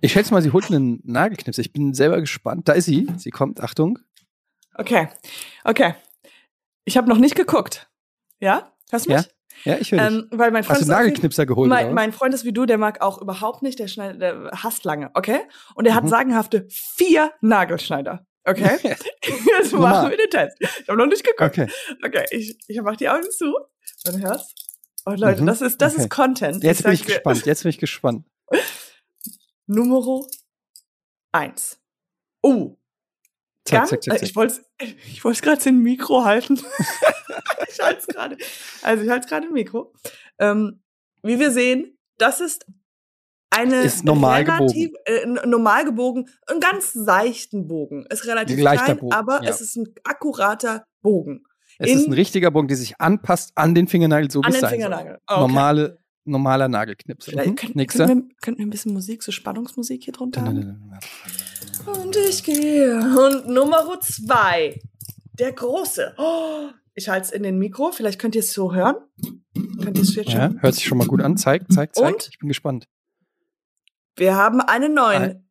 [0.00, 1.60] Ich schätze mal, sie holt einen Nagelknipser.
[1.60, 2.68] Ich bin selber gespannt.
[2.68, 3.06] Da ist sie.
[3.18, 3.60] Sie kommt.
[3.60, 3.98] Achtung.
[4.74, 5.08] Okay,
[5.64, 5.94] okay.
[6.84, 7.90] Ich habe noch nicht geguckt.
[8.38, 8.72] Ja?
[8.90, 9.26] Hörst du mich?
[9.64, 10.00] Ja, ich höre.
[10.06, 11.68] Ähm, weil mein Freund Hast du wie- Nagelknipser geholt?
[11.68, 14.84] Mein, mein Freund ist wie du, der mag auch überhaupt nicht, der, schneidet, der hasst
[14.84, 15.40] lange, okay?
[15.74, 16.08] Und er hat Mhm.
[16.08, 18.78] sagenhafte vier Nagelschneider, okay?
[18.82, 20.56] Jetzt machen wir den Test.
[20.60, 21.58] Ich habe noch nicht geguckt.
[21.58, 21.66] Okay.
[22.02, 23.54] Okay, ich, ich mach die Augen zu
[24.06, 24.69] und hörst.
[25.06, 26.02] Oh Leute, Mhm, das ist das okay.
[26.02, 26.62] ist Content.
[26.62, 27.14] Jetzt bin ich sag's dir.
[27.14, 27.46] gespannt.
[27.46, 28.26] Jetzt bin ich gespannt.
[29.66, 30.26] Numero
[31.32, 31.78] eins.
[32.42, 32.76] Oh,
[33.64, 34.64] Zack, zack, zack, äh, ich wollte
[35.06, 36.54] ich wollte gerade in Mikro halten.
[37.68, 38.36] ich halte es gerade.
[38.82, 39.92] Also ich halte es gerade im Mikro.
[40.38, 40.82] Ähm,
[41.22, 42.66] wie wir sehen, das ist
[43.50, 48.06] eine Ist normal relativ, äh, n- normal gebogen, einen ganz seichten Bogen.
[48.06, 49.50] Ist relativ leichter klein, Bogen, aber ja.
[49.50, 51.44] es ist ein akkurater Bogen
[51.82, 54.50] Es ist in- ein richtiger Bogen, der sich anpasst an den Fingernagel, so wie an
[54.52, 55.12] es den sein Fingernagel.
[55.12, 55.18] soll.
[55.26, 55.40] Okay.
[55.40, 57.32] Normale, normaler Nagelknipsel.
[57.32, 57.56] Vielleicht Mhm.
[57.56, 58.06] könnten, Nächster.
[58.06, 60.92] könnten, wir, könnten wir ein bisschen Musik, so Spannungsmusik hier drunter haben?
[61.86, 62.98] Und ich gehe.
[62.98, 64.78] Und Nummer zwei.
[65.38, 66.14] Der große.
[66.18, 67.92] Oh, ich halte es in den Mikro.
[67.92, 68.96] Vielleicht könnt ihr es so hören.
[69.82, 70.62] Könnt ihr es jetzt Ja, schon?
[70.62, 71.36] hört sich schon mal gut an.
[71.38, 72.12] Zeig, zeig, zeig.
[72.14, 72.28] Und?
[72.30, 72.86] Ich bin gespannt.
[74.16, 75.46] Wir haben einen neuen, Ein-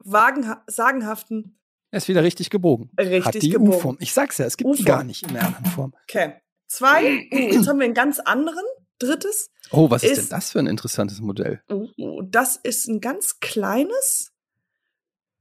[0.67, 1.58] sagenhaften,
[1.91, 2.91] Er ist wieder richtig gebogen.
[2.99, 3.73] richtig Hat die gebogen.
[3.73, 3.97] U-Form.
[3.99, 4.85] Ich sag's ja, es gibt die U-Form.
[4.85, 5.93] gar nicht in der anderen Form.
[6.03, 6.33] Okay.
[6.67, 7.27] Zwei.
[7.31, 8.63] Jetzt haben wir einen ganz anderen.
[9.01, 9.49] Drittes.
[9.71, 11.61] Oh, was ist, Ist- denn das für ein interessantes Modell?
[11.71, 14.33] Uh, das ist ein ganz kleines.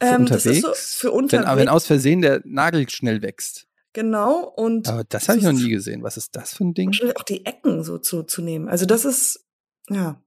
[0.01, 0.45] Für Ähm, unterwegs?
[0.45, 1.49] Das ist so für wenn, unterwegs.
[1.49, 3.67] aber wenn aus Versehen der Nagel schnell wächst.
[3.93, 4.45] genau.
[4.45, 6.05] Und Aber das habe ich noch nie gesehen.
[6.05, 6.93] Was ist das für ein Ding?
[7.17, 8.69] auch die Ecken so zu, zu nehmen.
[8.69, 9.45] Also das ist,
[9.91, 10.23] ja,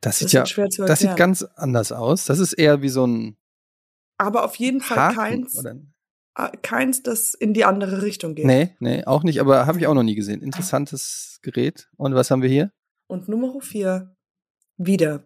[0.00, 2.26] Das sieht ja, das sieht ganz anders aus.
[2.26, 3.36] Das ist eher wie so ein
[4.18, 5.14] Aber auf jeden Fall Haken.
[5.16, 5.76] keins, Oder?
[6.36, 8.46] äh, keins, das in die andere Richtung geht.
[8.46, 10.42] Nee, nee, auch nicht, aber habe ich auch noch nie gesehen.
[10.42, 11.88] Interessantes Gerät.
[11.96, 12.72] Und was haben wir hier?
[13.06, 14.14] Und Nummer vier
[14.76, 15.24] wieder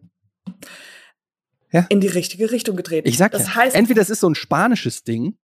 [1.71, 1.87] Ja.
[1.89, 3.07] in die richtige Richtung gedreht.
[3.09, 5.39] Ich sag das ja, heißt, entweder es ist so ein spanisches Ding,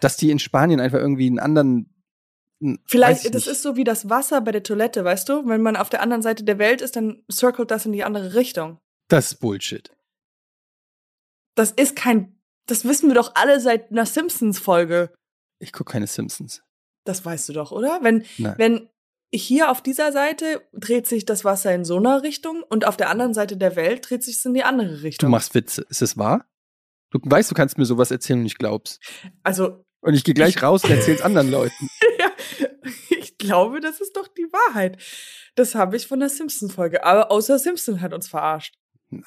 [0.00, 1.92] dass die in Spanien einfach irgendwie einen anderen.
[2.86, 5.46] vielleicht, ich das ist so wie das Wasser bei der Toilette, weißt du?
[5.48, 8.34] Wenn man auf der anderen Seite der Welt ist, dann circelt das in die andere
[8.34, 8.78] Richtung.
[9.08, 9.90] Das ist Bullshit.
[11.54, 12.35] Das ist kein,
[12.66, 15.12] das wissen wir doch alle seit einer Simpsons-Folge.
[15.58, 16.62] Ich gucke keine Simpsons.
[17.04, 18.00] Das weißt du doch, oder?
[18.02, 18.54] Wenn, Nein.
[18.58, 18.88] wenn
[19.32, 23.10] hier auf dieser Seite dreht sich das Wasser in so einer Richtung und auf der
[23.10, 25.30] anderen Seite der Welt dreht sich es in die andere Du Richtung.
[25.30, 25.84] machst Witze.
[25.88, 26.46] Ist es wahr?
[27.10, 28.98] Du weißt, du kannst mir sowas erzählen und ich glaub's.
[29.42, 31.88] also, Und ich gehe gleich raus und erzähl's anderen Leuten.
[32.18, 32.30] ja,
[33.10, 35.00] ich glaube, das ist doch die Wahrheit.
[35.54, 37.04] Das habe ich von der Simpson-Folge.
[37.04, 38.74] Aber außer Simpson hat uns verarscht.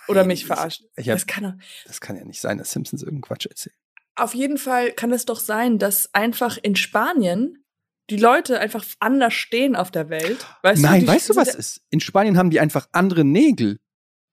[0.07, 0.83] Oder mich ich- verarscht.
[0.97, 1.53] Ich hab, das kann doch-
[1.85, 3.75] das kann ja nicht sein, dass Simpsons irgendeinen Quatsch erzählen.
[4.15, 7.63] Auf jeden Fall kann es doch sein, dass einfach in Spanien
[8.09, 10.45] die Leute einfach anders stehen auf der Welt.
[10.63, 11.81] Weißt Nein, die weißt du, was ist?
[11.91, 13.79] In Spanien haben die einfach andere Nägel.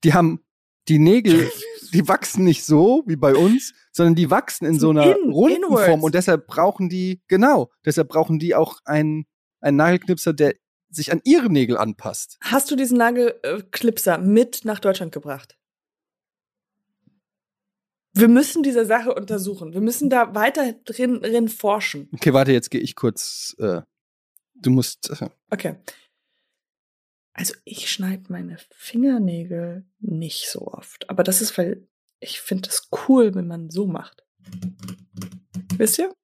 [0.02, 0.40] Die haben
[0.88, 1.50] die Nägel,
[1.92, 5.62] die wachsen nicht so wie bei uns, sondern die wachsen in so einer In- runden
[5.64, 5.86] inwards.
[5.86, 9.26] Form und deshalb brauchen die, genau, deshalb brauchen die auch einen,
[9.60, 10.54] einen Nagelknipser, der
[10.96, 12.38] sich an ihre Nägel anpasst.
[12.40, 15.56] Hast du diesen Nagelklipser mit nach Deutschland gebracht?
[18.12, 19.74] Wir müssen diese Sache untersuchen.
[19.74, 22.08] Wir müssen da weiter drin, drin forschen.
[22.14, 23.54] Okay, warte, jetzt gehe ich kurz.
[23.58, 23.82] Äh,
[24.54, 25.10] du musst.
[25.20, 25.76] Äh, Okay.
[27.34, 31.10] Also ich schneide meine Fingernägel nicht so oft.
[31.10, 31.86] Aber das ist, weil
[32.18, 34.24] ich finde es cool, wenn man so macht.
[35.76, 36.14] Wisst ihr?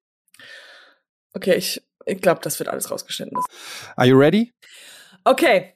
[1.33, 3.37] Okay, ich, ich glaube, das wird alles rausgeschnitten.
[3.95, 4.53] are you ready?
[5.23, 5.73] Okay.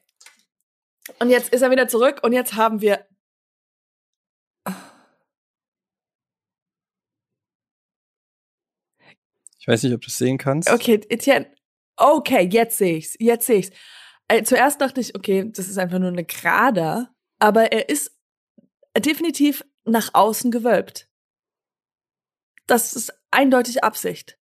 [1.20, 3.06] Und jetzt ist er wieder zurück und jetzt haben wir.
[9.60, 10.70] Ich weiß nicht, ob du es sehen kannst.
[10.70, 11.54] Okay, Etienne.
[11.98, 13.16] Okay, jetzt sehe ich's.
[13.20, 13.72] Jetzt sehe ich's.
[14.28, 18.18] Äh, zuerst dachte ich, okay, das ist einfach nur eine Grader, aber er ist
[18.98, 21.10] definitiv nach außen gewölbt.
[22.66, 24.38] Das ist eindeutig Absicht.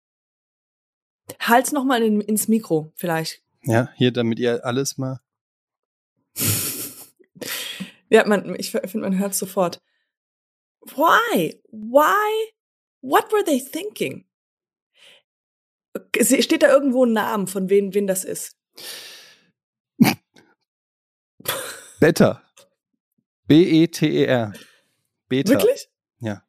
[1.39, 3.43] Halt's noch mal in, ins Mikro, vielleicht.
[3.63, 5.21] Ja, hier, damit ihr alles mal.
[8.09, 9.83] ja, man, ich finde, man hört sofort.
[10.83, 11.61] Why?
[11.71, 12.53] Why?
[13.03, 14.25] What were they thinking?
[16.17, 18.57] Steht da irgendwo ein Name, von wen, wen das ist?
[22.01, 22.43] Better.
[23.47, 24.53] B-E-T-E-R.
[25.29, 25.51] Beta.
[25.51, 25.89] Wirklich?
[26.21, 26.45] Ja.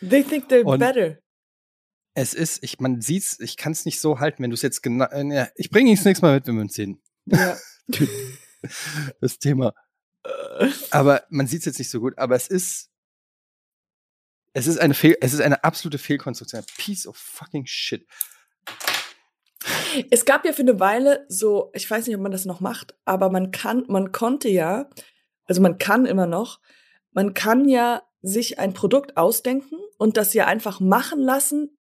[0.00, 1.21] They think they're Und better.
[2.14, 4.82] Es ist, ich, man sieht's, ich kann es nicht so halten, wenn du es jetzt
[4.82, 7.00] genau, äh, ich bringe es nächstes Mal mit, wenn wir uns sehen.
[7.26, 7.56] Ja.
[9.20, 9.74] das Thema.
[10.90, 12.90] Aber man sieht es jetzt nicht so gut, aber es ist,
[14.52, 16.62] es ist eine Fehl, es ist eine absolute Fehlkonstruktion.
[16.76, 18.06] Piece of fucking shit.
[20.10, 22.94] Es gab ja für eine Weile so, ich weiß nicht, ob man das noch macht,
[23.04, 24.90] aber man kann, man konnte ja,
[25.44, 26.60] also man kann immer noch,
[27.12, 31.76] man kann ja sich ein Produkt ausdenken und das ja einfach machen lassen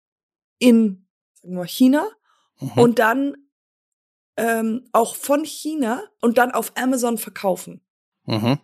[0.61, 1.09] in
[1.43, 2.07] sagen wir, China
[2.61, 2.71] Mhm.
[2.79, 3.35] und dann
[4.37, 7.81] ähm, auch von China und dann auf Amazon verkaufen.
[8.27, 8.59] Mhm.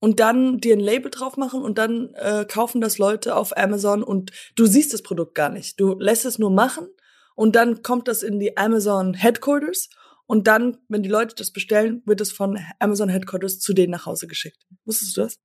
[0.00, 4.02] Und dann dir ein Label drauf machen und dann äh, kaufen das Leute auf Amazon
[4.04, 5.80] und du siehst das Produkt gar nicht.
[5.80, 6.86] Du lässt es nur machen
[7.34, 9.88] und dann kommt das in die Amazon Headquarters
[10.26, 14.06] und dann, wenn die Leute das bestellen, wird es von Amazon Headquarters zu denen nach
[14.06, 14.64] Hause geschickt.
[14.84, 15.40] Wusstest du das?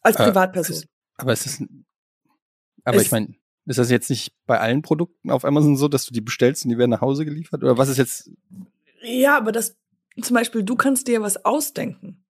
[0.00, 0.76] Als Äh, Privatperson.
[0.76, 1.62] es- Aber es ist,
[2.84, 3.34] aber Es- ich meine,
[3.66, 6.70] ist das jetzt nicht bei allen Produkten auf Amazon so, dass du die bestellst und
[6.70, 7.62] die werden nach Hause geliefert?
[7.62, 8.30] Oder was ist jetzt,
[9.02, 9.76] Ja, aber das,
[10.20, 12.24] zum Beispiel, du kannst dir was ausdenken.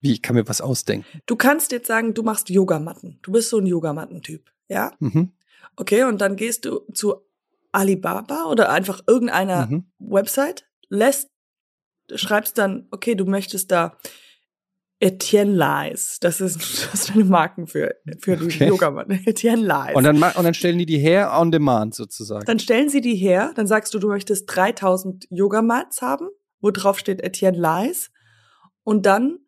[0.00, 1.06] wie, ich kann mir was ausdenken?
[1.26, 3.18] Du kannst jetzt sagen, du machst Yogamatten.
[3.22, 4.92] Du bist so ein Yogamattentyp, ja?
[5.00, 5.32] Mhm.
[5.76, 7.22] Okay, und dann gehst du zu
[7.72, 9.84] Alibaba oder einfach irgendeiner Mhm.
[9.98, 11.30] Website, lässt,
[12.14, 13.98] schreibst dann, okay, du möchtest da
[15.00, 16.18] Etienne Lies.
[16.20, 16.56] Das ist,
[16.92, 18.68] das ist eine Marken für, für die Okay.
[18.68, 19.20] Yogamatten.
[19.26, 19.94] Etienne Lies.
[19.94, 22.44] Und dann, und dann stellen die die her on demand sozusagen.
[22.46, 26.28] Dann stellen sie die her, dann sagst du, du möchtest 3000 Yogamats haben,
[26.60, 28.10] wo drauf steht Etienne Lies.
[28.82, 29.38] Und dann,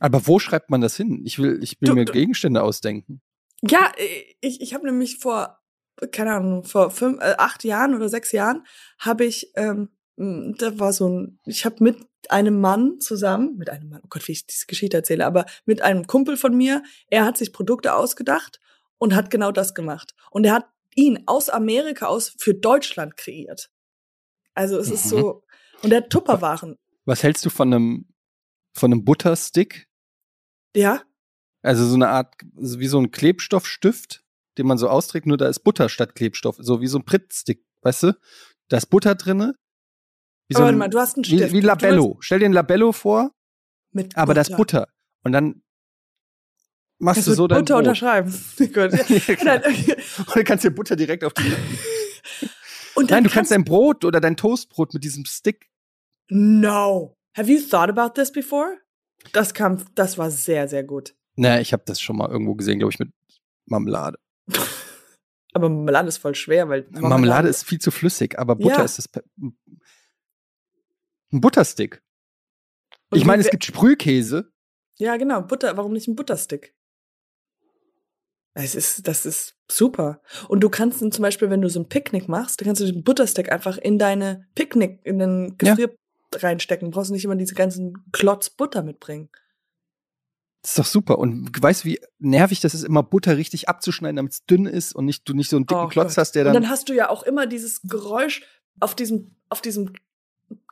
[0.00, 1.22] Aber wo schreibt man das hin?
[1.24, 3.20] Ich will, ich will Du- mir du- Gegenstände ausdenken.
[3.62, 3.92] ja,
[4.40, 5.58] ich, ich habe nämlich vor,
[6.12, 8.64] keine Ahnung, vor fünf, äh, acht Jahren oder sechs Jahren
[8.98, 9.90] habe ich, ähm,
[10.58, 11.96] da war so ein, ich habe mit
[12.28, 15.80] einem Mann zusammen, mit einem Mann, oh Gott, wie ich diese Geschichte erzähle, aber mit
[15.80, 18.60] einem Kumpel von mir, er hat sich Produkte ausgedacht
[18.98, 20.14] und hat genau das gemacht.
[20.30, 23.70] Und er hat ihn aus Amerika aus für Deutschland kreiert.
[24.54, 25.08] Also es ist Mhm.
[25.10, 25.42] so,
[25.82, 28.08] und er hat Tupperwaren, Was hältst du von einem,
[28.74, 29.86] von einem Butterstick?
[30.76, 31.02] ja,
[31.62, 34.22] Also so eine Art, wie so ein Klebstoffstift,
[34.58, 36.56] den man so austrägt, nur da ist Butter statt Klebstoff.
[36.58, 38.18] So wie so ein Prittstick, weißt du?
[38.68, 39.54] Da ist Butter drinne.
[40.50, 41.52] Wie so aber warte ein, mal, du hast einen wie, Stift.
[41.54, 42.16] wie Du Labello.
[42.20, 43.30] Stell dir ein Labello vor,
[43.92, 44.88] Mit aber da ist Butter.
[45.22, 45.62] Und dann
[46.98, 47.84] machst Kannst du so dein Butter Brot.
[47.84, 48.30] unterschreiben.
[48.58, 48.68] Gut.
[48.76, 48.90] Ja,
[50.18, 51.52] Und dann kannst du dir Butter direkt auf die.
[52.96, 55.70] Und Nein, du kannst dein Brot oder dein Toastbrot mit diesem Stick.
[56.28, 57.16] No.
[57.36, 58.78] Have you thought about this before?
[59.32, 61.14] Das kam, das war sehr, sehr gut.
[61.36, 63.10] Na, ich habe das schon mal irgendwo gesehen, glaube ich, mit
[63.66, 64.18] Marmelade.
[65.52, 68.84] Aber Marmelade ist voll schwer, weil Marmelade, ist viel zu flüssig, aber Butter Ja.
[68.84, 69.08] ist das.
[71.32, 72.02] Ein Butterstick.
[73.10, 74.52] Und Ich meine, es gibt Sprühkäse.
[74.96, 75.42] Ja, genau.
[75.42, 75.76] Butter.
[75.76, 76.74] Warum nicht ein Butterstick?
[78.54, 80.20] Es ist, das ist super.
[80.48, 82.86] Und du kannst dann zum Beispiel, wenn du so ein Picknick machst, dann kannst du
[82.86, 85.74] den Butterstick einfach in deine Picknick, in den Ja.
[85.74, 85.94] Gefrier
[86.34, 86.90] reinstecken.
[86.90, 89.30] Du brauchst nicht immer diese ganzen Klotz Butter mitbringen.
[90.62, 91.18] Das ist doch super.
[91.18, 94.94] Und weißt du, wie nervig das ist, immer Butter richtig abzuschneiden, damit es dünn ist
[94.94, 96.18] und nicht, du nicht so einen dicken Oh Klotz Gott.
[96.18, 96.62] hast, der Und dann.
[96.64, 98.42] dann hast du ja auch immer dieses Geräusch
[98.80, 99.92] auf diesem, auf diesem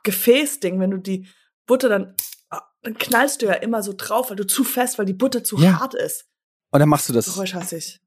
[0.03, 1.27] Gefäßding, wenn du die
[1.65, 2.15] Butter dann,
[2.49, 5.43] ah, dann knallst du ja immer so drauf, weil du zu fest, weil die Butter
[5.43, 5.79] zu Ja.
[5.79, 6.25] hart ist.
[6.71, 7.99] und dann machst du das, und Geräusch hasse ich.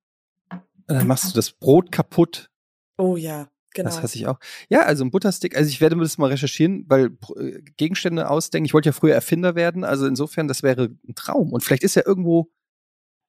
[0.87, 2.50] dann machst du das Brot kaputt.
[2.98, 3.88] Oh ja, genau.
[3.88, 4.38] Das hasse ich auch.
[4.68, 8.66] Ja, also ein Butterstick, also ich werde mir das mal recherchieren, weil äh, Gegenstände ausdenken.
[8.66, 11.52] Ich wollte ja früher Erfinder werden, also insofern, das wäre ein Traum.
[11.52, 12.52] Und vielleicht ist ja irgendwo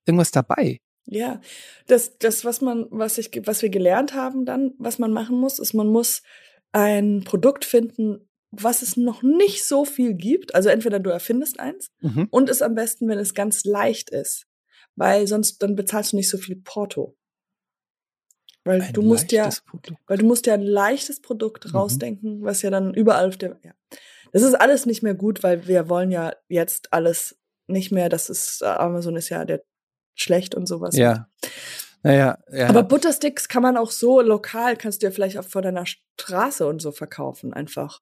[0.05, 0.79] irgendwas dabei.
[1.05, 1.41] Ja,
[1.87, 5.59] das, das, was man, was ich, was wir gelernt haben dann, was man machen muss,
[5.59, 6.21] ist, man muss
[6.71, 8.29] ein Produkt finden,
[8.61, 10.53] was es noch nicht so viel gibt.
[10.55, 12.27] Also entweder du erfindest eins Mhm.
[12.29, 14.45] und es am besten, wenn es ganz leicht ist.
[14.95, 17.15] Weil sonst, dann bezahlst du nicht so viel Porto.
[18.63, 19.99] Weil Ein du musst ja, Produkt.
[20.07, 21.71] weil du musst ja ein leichtes Produkt Mhm.
[21.75, 23.73] rausdenken, was ja dann überall auf der, ja.
[24.31, 27.37] Das ist alles nicht mehr gut, weil wir wollen ja jetzt alles
[27.67, 29.63] nicht mehr, das ist, äh, Amazon ist ja der
[30.15, 30.95] schlecht und sowas.
[30.95, 31.27] Ja.
[32.03, 32.67] Naja, ja.
[32.67, 36.67] Aber Buttersticks kann man auch so lokal, kannst du ja vielleicht auch vor deiner Straße
[36.67, 38.01] und so verkaufen, einfach.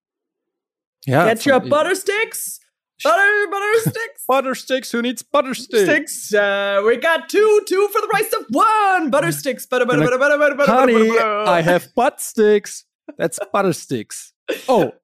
[1.05, 2.59] Ja, Get your von- Buttersticks!
[3.03, 4.25] Butter, butter sticks.
[4.27, 5.89] Butter sticks, who needs butter sticks?
[5.89, 6.33] Sticks.
[6.33, 9.09] Uh, we got two, two for the price of one.
[9.09, 9.65] Butter sticks.
[9.65, 11.49] Butter, butter, butter, butter, butter, butter, Honey, butter, butter.
[11.49, 12.85] I have butt sticks.
[13.17, 14.33] That's butter sticks.
[14.67, 14.91] Oh,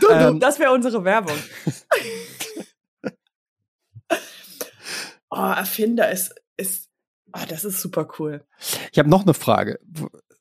[0.00, 1.36] Du, du, ähm, das wäre unsere Werbung.
[5.30, 6.88] oh, Erfinder ist, ist,
[7.34, 8.44] oh, das ist super cool.
[8.90, 9.78] ich habe noch eine Frage.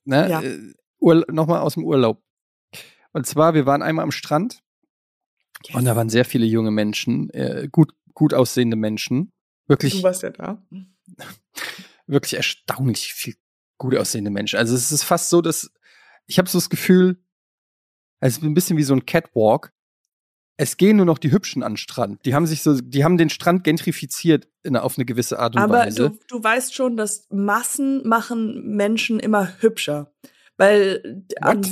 [0.06, 0.30] Ne?
[0.30, 0.42] Ja.
[0.42, 0.60] Äh,
[1.30, 2.22] Nochmal aus dem Urlaub.
[3.14, 4.62] Und zwar, wir waren einmal am Strand
[5.74, 9.32] und da waren sehr viele junge Menschen, äh, gut, gut aussehende Menschen.
[9.68, 10.62] Wirklich, Du warst ja da.
[12.08, 13.36] wirklich erstaunlich viel
[13.78, 14.60] gut aussehende Menschen.
[14.60, 15.72] Also es ist fast so, dass
[16.28, 17.24] ich habe so das Gefühl,
[18.20, 19.74] es ist ein bisschen wie so ein Catwalk.
[20.58, 22.24] Es gehen nur noch die Hübschen an den Strand.
[22.26, 25.62] Die haben sich so, die haben den Strand gentrifiziert in, auf eine gewisse Art und
[25.62, 26.12] Aber Weise.
[26.12, 30.14] du, du weißt schon, dass Massen machen Menschen immer hübscher.
[30.58, 31.66] Weil, an,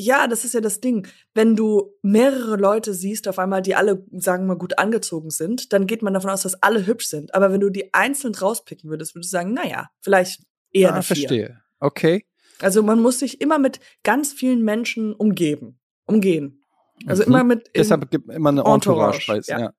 [0.00, 1.08] ja, das ist ja das Ding.
[1.34, 5.72] Wenn du mehrere Leute siehst, auf einmal, die alle, sagen wir mal, gut angezogen sind,
[5.72, 7.34] dann geht man davon aus, dass alle hübsch sind.
[7.34, 11.02] Aber wenn du die einzeln rauspicken würdest, würdest du sagen, naja, vielleicht eher ah, eine
[11.02, 11.16] Vier.
[11.16, 11.60] verstehe.
[11.80, 12.24] Okay.
[12.60, 16.62] Also man muss sich immer mit ganz vielen Menschen umgeben, umgehen.
[17.06, 17.28] Also Mhm.
[17.28, 19.60] immer mit Deshalb gibt immer eine Entourage, Entourage, ja.
[19.60, 19.72] ja.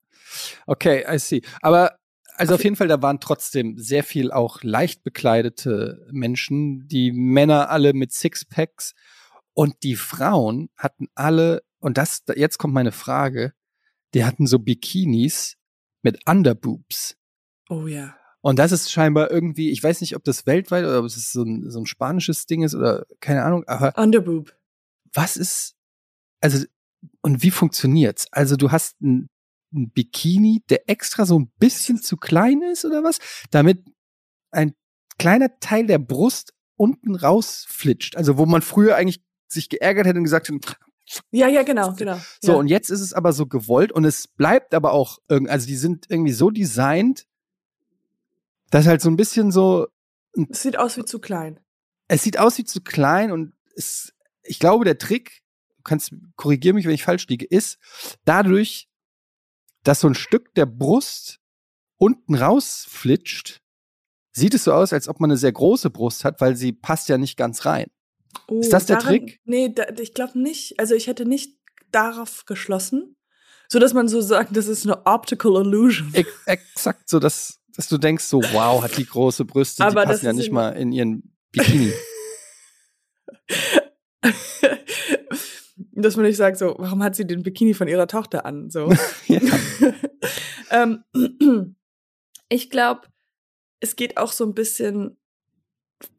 [0.68, 1.42] Okay, I see.
[1.62, 1.98] Aber
[2.36, 7.12] also Auf auf jeden Fall, da waren trotzdem sehr viel auch leicht bekleidete Menschen, die
[7.12, 8.94] Männer alle mit Sixpacks
[9.60, 13.52] und die Frauen hatten alle, und das, jetzt kommt meine Frage,
[14.14, 15.58] die hatten so Bikinis
[16.02, 17.18] mit Underboobs.
[17.68, 18.16] Oh ja.
[18.40, 21.44] Und das ist scheinbar irgendwie, ich weiß nicht, ob das weltweit oder ob es so
[21.44, 24.56] ein, so ein spanisches Ding ist oder keine Ahnung, aber Underboob.
[25.12, 25.76] was ist,
[26.40, 26.66] also,
[27.22, 28.32] und wie funktioniert's?
[28.32, 29.28] Also, du hast ein,
[29.74, 33.20] ein Bikini, der extra so ein bisschen zu klein ist oder was,
[33.52, 33.84] damit
[34.52, 34.74] ein
[35.18, 38.16] kleiner Teil der Brust unten rausflitscht.
[38.16, 40.78] Also, wo man früher eigentlich sich geärgert hätte und gesagt hat,
[41.32, 42.20] Ja, ja, genau, genau.
[42.42, 42.58] so, ja.
[42.58, 45.76] und jetzt ist es aber so gewollt und es bleibt aber auch irgendwie, also die
[45.76, 47.26] sind irgendwie so designt,
[48.70, 49.88] dass halt so ein bisschen so,
[50.52, 51.60] es sieht aus wie zu klein.
[52.08, 55.42] es sieht aus wie zu klein und es, ich glaube, der Trick,
[55.78, 57.80] du kannst korrigier mich, wenn ich falsch liege, ist
[58.26, 58.88] dadurch,
[59.84, 61.40] dass so ein Stück der Brust
[61.98, 63.62] unten rausflitscht,
[64.32, 67.10] sieht es so aus, als ob man eine sehr große Brust hat, weil sie passt
[67.10, 67.90] ja nicht ganz rein.
[68.48, 69.40] Oh, Ist das der daran- Trick?
[69.46, 70.80] Nee, da, ich glaube nicht.
[70.80, 71.58] Also ich hätte nicht
[71.92, 73.16] darauf geschlossen,
[73.68, 76.12] so dass man so sagt, das ist eine optical illusion.
[76.14, 80.08] E exakt so, dass, dass du denkst so, wow, hat die große Brüste, Aber die
[80.08, 81.94] das passen ja nicht mal in ihren Bikini.
[85.92, 88.70] dass man nicht sagt so, warum hat sie den Bikini von ihrer Tochter an?
[88.70, 88.92] So.
[90.72, 91.04] ähm,
[92.50, 93.02] ich glaube,
[93.80, 95.19] es geht auch so ein bisschen,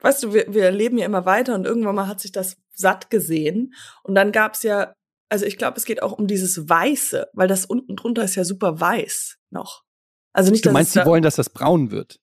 [0.01, 3.11] weißt du, wir, wir leben ja immer weiter und irgendwann mal hat sich das satt
[3.11, 3.75] gesehen.
[4.03, 4.95] Und dann gab's ja,
[5.29, 8.45] also ich glaube, es geht auch um dieses Weiße, weil das unten drunter ist ja
[8.45, 9.85] super weiß noch.
[10.33, 12.21] Also nicht, Du meinst, sie da, wollen, dass das braun wird?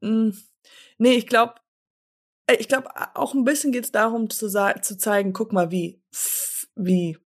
[0.00, 0.30] Mm,
[0.98, 1.54] Nee, ich glaube,
[2.58, 6.02] ich glaube, auch ein bisschen geht's darum zu, zu zeigen, guck mal, wie,
[6.74, 7.18] wie,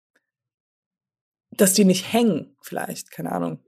[1.52, 3.64] dass die nicht hängen, vielleicht, keine Ahnung.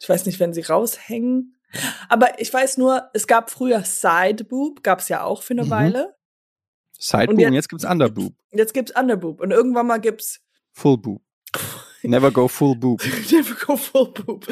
[0.00, 1.57] Ich weiß nicht, wenn sie raushängen.
[2.08, 5.70] Aber ich weiß nur, es gab früher Sideboob, gab's ja auch für eine Mhm.
[5.70, 6.14] Weile.
[6.98, 8.32] Sideboob Und und jetzt- jetzt gibt's Underboob.
[8.52, 10.40] Jetzt gibt's Underboob und irgendwann mal gibt's
[10.72, 11.22] Full Boob.
[12.02, 13.02] Never go full boob.
[13.30, 14.46] Never go full boob.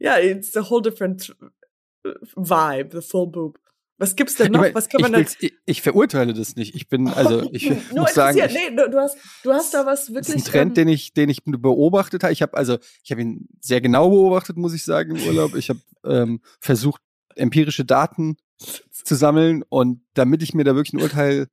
[0.00, 1.34] Ja, it's a whole different
[2.04, 3.58] uh, vibe, the full boob.
[4.00, 4.64] Was gibt's denn noch?
[4.72, 6.74] Was kann man ich, ich, ich verurteile das nicht.
[6.74, 10.06] Ich bin, also ich Nur muss sagen, ich, nee, du, hast, du hast da was
[10.06, 10.36] das wirklich.
[10.36, 12.32] ist ein Trend, ähm, den ich, den ich beobachtet habe.
[12.32, 15.54] Ich habe also, ich habe ihn sehr genau beobachtet, muss ich sagen, im Urlaub.
[15.54, 17.02] Ich habe ähm, versucht,
[17.36, 18.38] empirische Daten
[18.90, 21.48] zu sammeln und damit ich mir da wirklich ein Urteil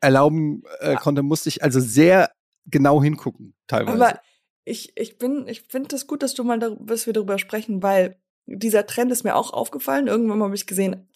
[0.00, 2.30] erlauben äh, konnte, musste ich also sehr
[2.64, 4.02] genau hingucken, teilweise.
[4.02, 4.20] aber
[4.64, 8.18] ich, ich bin, ich finde das gut, dass du mal, dass wir darüber sprechen, weil
[8.50, 10.06] dieser Trend ist mir auch aufgefallen.
[10.08, 11.08] Irgendwann habe ich gesehen,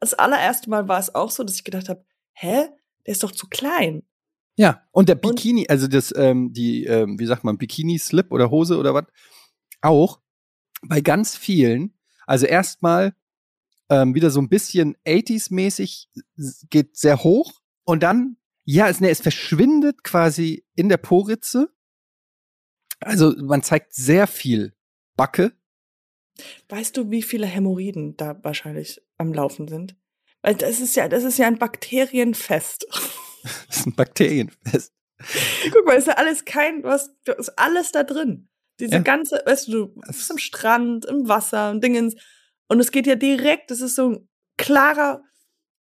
[0.00, 2.68] das allererste Mal war es auch so, dass ich gedacht habe, hä,
[3.06, 4.02] der ist doch zu klein.
[4.56, 8.78] Ja, und der Bikini, also das, ähm, die, ähm, wie sagt man, Bikini-Slip oder Hose
[8.78, 9.04] oder was,
[9.82, 10.20] auch
[10.82, 11.92] bei ganz vielen,
[12.26, 13.14] also erstmal
[13.90, 16.08] ähm, wieder so ein bisschen 80s-mäßig,
[16.38, 21.68] s- geht sehr hoch und dann, ja, es, ne, es verschwindet quasi in der Poritze.
[23.00, 24.74] Also man zeigt sehr viel
[25.16, 25.52] Backe.
[26.68, 29.96] Weißt du, wie viele Hämorrhoiden da wahrscheinlich am Laufen sind?
[30.42, 32.86] Weil das ist ja, das ist ja ein Bakterienfest.
[33.68, 34.92] Das ist ein Bakterienfest.
[35.72, 38.48] Guck mal, ist ja alles kein, was, ist alles da drin.
[38.80, 39.00] Diese Ja.
[39.02, 42.16] ganze, weißt du, du bist am Strand, im Wasser und Dingens.
[42.66, 45.22] Und es geht ja direkt, das ist so ein klarer,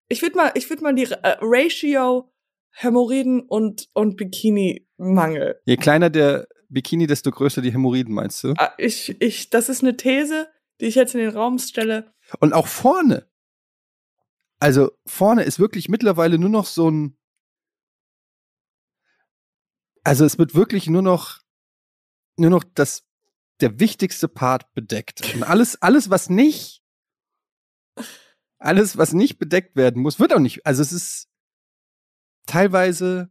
[0.10, 2.32] ich würde mal, ich würde mal die äh, Ratio
[2.70, 5.60] Hämorrhoiden und, und Bikini-Mangel.
[5.66, 8.54] Je kleiner der Bikini, desto größer die Hämorrhoiden, meinst du?
[8.58, 10.48] Ah, Ich, ich, das ist eine These,
[10.82, 12.14] die ich jetzt in den Raum stelle.
[12.40, 13.30] Und auch vorne.
[14.60, 17.18] Also vorne ist wirklich mittlerweile nur noch so ein.
[20.04, 21.42] Also es wird wirklich nur noch
[22.38, 23.04] nur noch das
[23.62, 25.34] der wichtigste Part bedeckt.
[25.36, 26.84] Und alles alles was nicht
[28.58, 30.66] alles was nicht bedeckt werden muss, wird auch nicht.
[30.66, 31.30] Also es ist
[32.46, 33.30] teilweise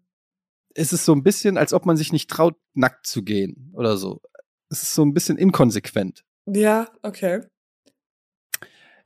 [0.75, 3.97] ist es so ein bisschen, als ob man sich nicht traut, nackt zu gehen oder
[3.97, 4.20] so.
[4.68, 6.25] Es ist so ein bisschen inkonsequent.
[6.47, 7.43] Ja, okay.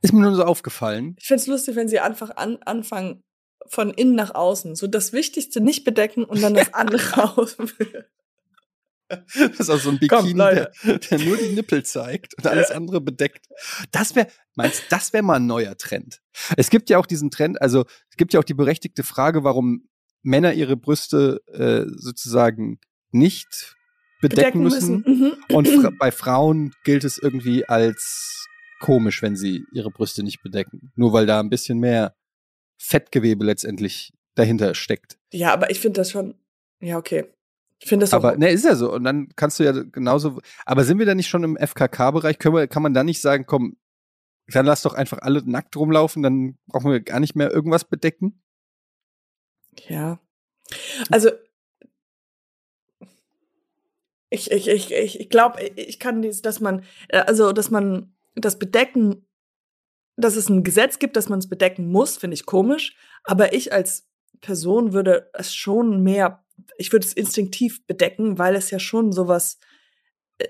[0.01, 1.15] Ist mir nur so aufgefallen.
[1.19, 3.23] Ich find's lustig, wenn sie einfach an, anfangen
[3.67, 4.75] von innen nach außen.
[4.75, 7.57] So das Wichtigste nicht bedecken und dann das andere aus.
[9.09, 10.71] Das ist auch so ein Komm, Bikini, Leute.
[10.83, 13.47] der, der nur die Nippel zeigt und alles andere bedeckt.
[13.91, 16.21] Das wäre, meinst das wäre mal ein neuer Trend.
[16.57, 19.89] Es gibt ja auch diesen Trend, also es gibt ja auch die berechtigte Frage, warum
[20.21, 22.79] Männer ihre Brüste äh, sozusagen
[23.11, 23.75] nicht
[24.21, 25.03] bedecken, müssen.
[25.05, 25.55] Mhm.
[25.55, 28.47] Und fra bei Frauen gilt es irgendwie als
[28.79, 30.91] komisch, wenn sie ihre Brüste nicht bedecken.
[30.95, 32.15] Nur weil da ein bisschen mehr
[32.77, 35.17] Fettgewebe letztendlich dahinter steckt.
[35.33, 36.35] Ja, aber ich finde das schon.
[36.79, 37.25] Ja, okay.
[37.79, 38.17] Ich finde das auch.
[38.17, 38.93] Aber ne, ist ja so.
[38.93, 40.39] Und dann kannst du ja genauso.
[40.65, 42.37] Aber sind wir da nicht schon im FKK-Bereich?
[42.39, 43.77] Kann man da nicht sagen, komm,
[44.47, 48.41] dann lass doch einfach alle nackt rumlaufen, dann brauchen wir gar nicht mehr irgendwas bedecken?
[49.87, 50.19] Ja.
[51.09, 51.31] Also
[54.29, 58.13] ich ich ich ich, ich glaube, ich kann dies, dass man äh, also dass man
[58.35, 59.25] das bedecken
[60.17, 63.71] dass es ein Gesetz gibt, dass man es bedecken muss, finde ich komisch, aber ich
[63.71, 64.09] als
[64.41, 66.43] Person würde es schon mehr
[66.77, 69.59] ich würde es instinktiv bedecken, weil es ja schon sowas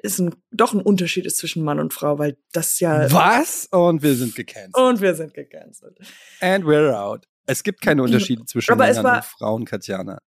[0.03, 3.67] ist ein, doch ein Unterschied ist zwischen Mann und Frau, weil das ja Was?
[3.71, 4.75] Und wir sind gecancelt.
[4.77, 5.97] und wir sind gecancelt.
[6.41, 7.27] And we're out.
[7.49, 10.19] Es gibt keine Unterschiede zwischen Aber Männern war- und Frauen, Katjana.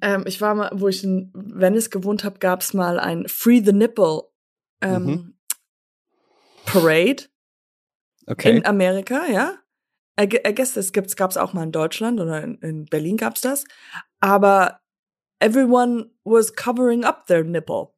[0.00, 3.60] Ähm, ich war mal, wo ich in Venice gewohnt habe, gab es mal ein Free
[3.64, 4.22] the Nipple
[4.80, 5.34] ähm, Mhm.
[6.64, 7.24] Parade
[8.26, 8.56] Okay.
[8.56, 9.58] in Amerika, ja.
[10.18, 13.16] I gu- I guess das gibt's, gab's auch mal in Deutschland oder in, in Berlin
[13.16, 13.64] gab's das.
[14.20, 14.80] Aber
[15.40, 17.88] everyone was covering up their nipple.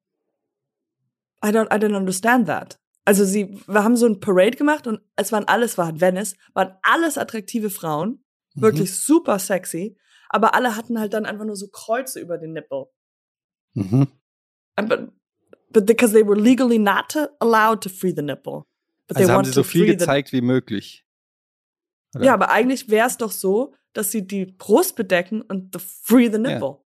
[1.45, 2.79] I don't, I don't understand that.
[3.05, 6.75] Also sie, wir haben so ein Parade gemacht und es waren alles, war Venice, waren
[6.83, 8.25] alles attraktive Frauen,
[8.57, 8.63] Mhm.
[8.63, 9.97] wirklich super sexy,
[10.29, 12.87] aber alle hatten halt dann einfach nur so Kreuze über den Nippel.
[13.75, 14.09] Mhm.
[14.77, 15.13] And But,
[15.71, 18.65] but because they were legally not to- allowed to free the nipple.
[19.07, 21.07] But Also haben sie so viel gezeigt wie möglich.
[22.15, 22.25] Oder?
[22.25, 26.31] Ja, aber eigentlich wäre es doch so, dass sie die Brust bedecken und the free
[26.31, 26.79] the nipple.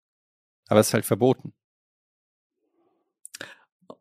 [0.69, 1.55] Aber es ist halt verboten.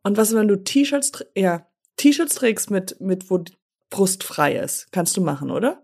[0.03, 3.53] Und was, wenn du T-Shirts, ja, T-Shirts trägst mit, mit, wo die
[3.89, 4.91] Brust frei ist?
[4.91, 5.83] Kannst du machen, oder?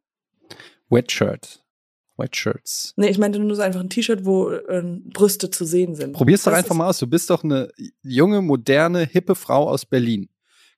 [2.17, 2.55] Wetshirt.
[2.55, 2.93] Wetshirts.
[2.97, 4.83] Nee, ich meinte nur so einfach ein T-Shirt, wo äh,
[5.13, 6.13] Brüste zu sehen sind.
[6.13, 6.99] Probier's doch einfach mal aus.
[6.99, 7.69] Du bist doch eine
[8.01, 10.29] junge, moderne, hippe Frau aus Berlin.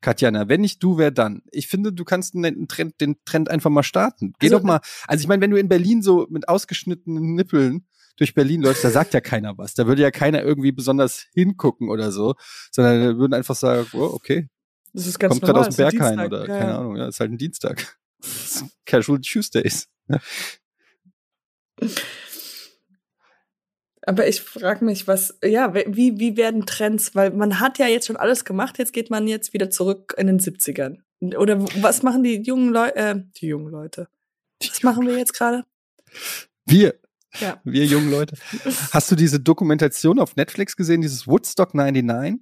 [0.01, 1.41] Katjana, wenn nicht du, wer dann?
[1.51, 4.33] Ich finde, du kannst den Trend, den Trend einfach mal starten.
[4.39, 4.79] Geh Also- doch mal.
[5.07, 8.91] Also ich meine, wenn du in Berlin so mit ausgeschnittenen Nippeln durch Berlin läufst, da
[8.91, 9.73] sagt ja keiner was.
[9.73, 12.36] Da würde ja keiner irgendwie besonders hingucken oder so,
[12.71, 14.47] sondern würden einfach sagen, oh, okay,
[14.93, 16.77] Das ist ganz kommt gerade aus dem Berghain oder Ja, keine.
[16.77, 17.97] Ahnung, ja, ist halt ein Dienstag.
[18.86, 19.89] Casual Tuesdays.
[24.07, 28.05] Aber ich frage mich, was, ja, wie, wie werden Trends, weil man hat ja jetzt
[28.05, 30.99] schon alles gemacht, jetzt geht man jetzt wieder zurück in den 70ern.
[31.21, 34.07] Oder was machen die jungen Leute, äh, die jungen Leute?
[34.61, 35.65] Was machen wir jetzt gerade?
[36.65, 36.99] Wir,
[37.39, 37.59] Ja.
[37.63, 38.38] wir jungen Leute.
[38.91, 42.39] Hast du diese Dokumentation auf Netflix gesehen, dieses Woodstock 99?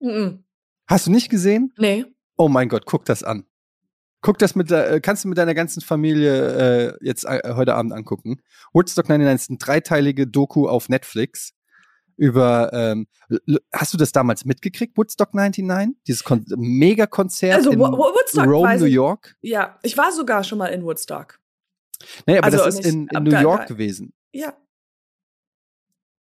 [0.00, 0.44] Mhm.
[0.88, 1.72] Hast du nicht gesehen?
[1.78, 2.06] Nee.
[2.36, 3.44] Oh mein Gott, guck das an.
[4.20, 7.92] Guck das mit äh, kannst du mit deiner ganzen Familie äh, jetzt äh, heute Abend
[7.92, 8.40] angucken.
[8.72, 11.52] Woodstock 99 ist eine dreiteilige Doku auf Netflix
[12.16, 13.06] über, ähm,
[13.72, 15.96] hast du das damals mitgekriegt, Woodstock 99?
[16.08, 19.36] Dieses Kon Mega-Konzert Also, in Wo- Wo- Woodstock Rome, New York?
[19.40, 21.38] Ja, ich war sogar schon mal in Woodstock.
[22.26, 24.12] Nee, aber Also das ist in, in New York da- gewesen.
[24.32, 24.52] Ja.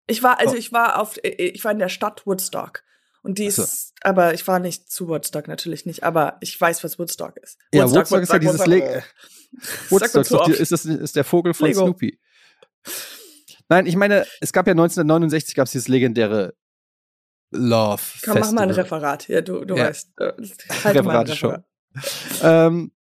[0.06, 0.58] Ich war, also Oh.
[0.58, 2.84] ich war auf, äh, ich war in der Stadt Woodstock.
[3.22, 3.64] Und die so.
[3.64, 7.58] ist, aber ich war nicht zu Woodstock, natürlich nicht, aber ich weiß, was Woodstock ist.
[7.74, 8.80] Ja, Woodstock, ist ja dieses Le
[9.90, 9.92] Woodstock.
[9.92, 11.82] Woodstock ist, doch die, ist, das, ist der Vogel von Lego.
[11.82, 12.20] Snoopy.
[13.68, 16.56] Nein, ich meine, es gab ja 1969 gab es dieses legendäre
[17.52, 19.00] Love Komm, mach mal ein Festival.
[19.00, 19.28] Referat.
[19.28, 19.86] Ja, du, du Ja.
[19.86, 20.12] weißt.
[20.20, 20.34] Äh,
[20.86, 21.64] ein Referat schon.
[22.44, 22.92] Ähm,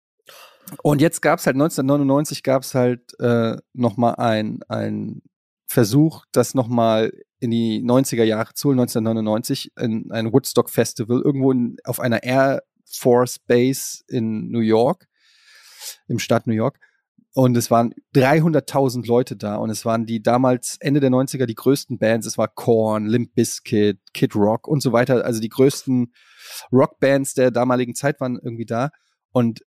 [0.83, 5.21] und jetzt gab es halt 1999 gab es halt äh, noch mal ein ein
[5.67, 11.21] Versuch, das noch mal in die 90er Jahre zu holen, 1999 in ein Woodstock Festival
[11.23, 12.61] irgendwo in, auf einer Air
[12.91, 15.07] Force Base in New York,
[16.07, 16.79] im Staat New York.
[17.33, 21.55] und es waren 300.000 Leute da und es waren die damals Ende der 90er die
[21.55, 22.25] größten Bands.
[22.27, 25.23] Es war Korn, Limp Bizkit, Kid Rock und so weiter.
[25.23, 26.11] Also die größten
[26.71, 28.89] Rockbands der damaligen Zeit waren irgendwie da.
[29.31, 29.61] Und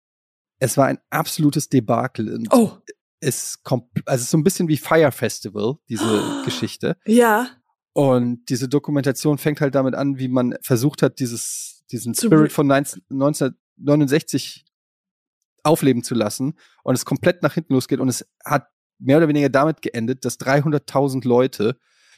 [0.59, 2.33] es war ein absolutes Debakel.
[2.33, 2.71] Und Oh,
[3.19, 6.97] es kommt, also es ist so ein bisschen wie Fire Festival, diese Geschichte.
[7.05, 7.49] ja.
[7.93, 12.67] Und diese Dokumentation fängt halt damit an, wie man versucht hat, dieses, diesen Spirit von
[12.67, 14.65] 19, 1969
[15.63, 18.67] aufleben zu lassen und es komplett nach hinten losgeht und es hat
[18.99, 21.77] mehr oder weniger damit geendet, dass 300.000 Leute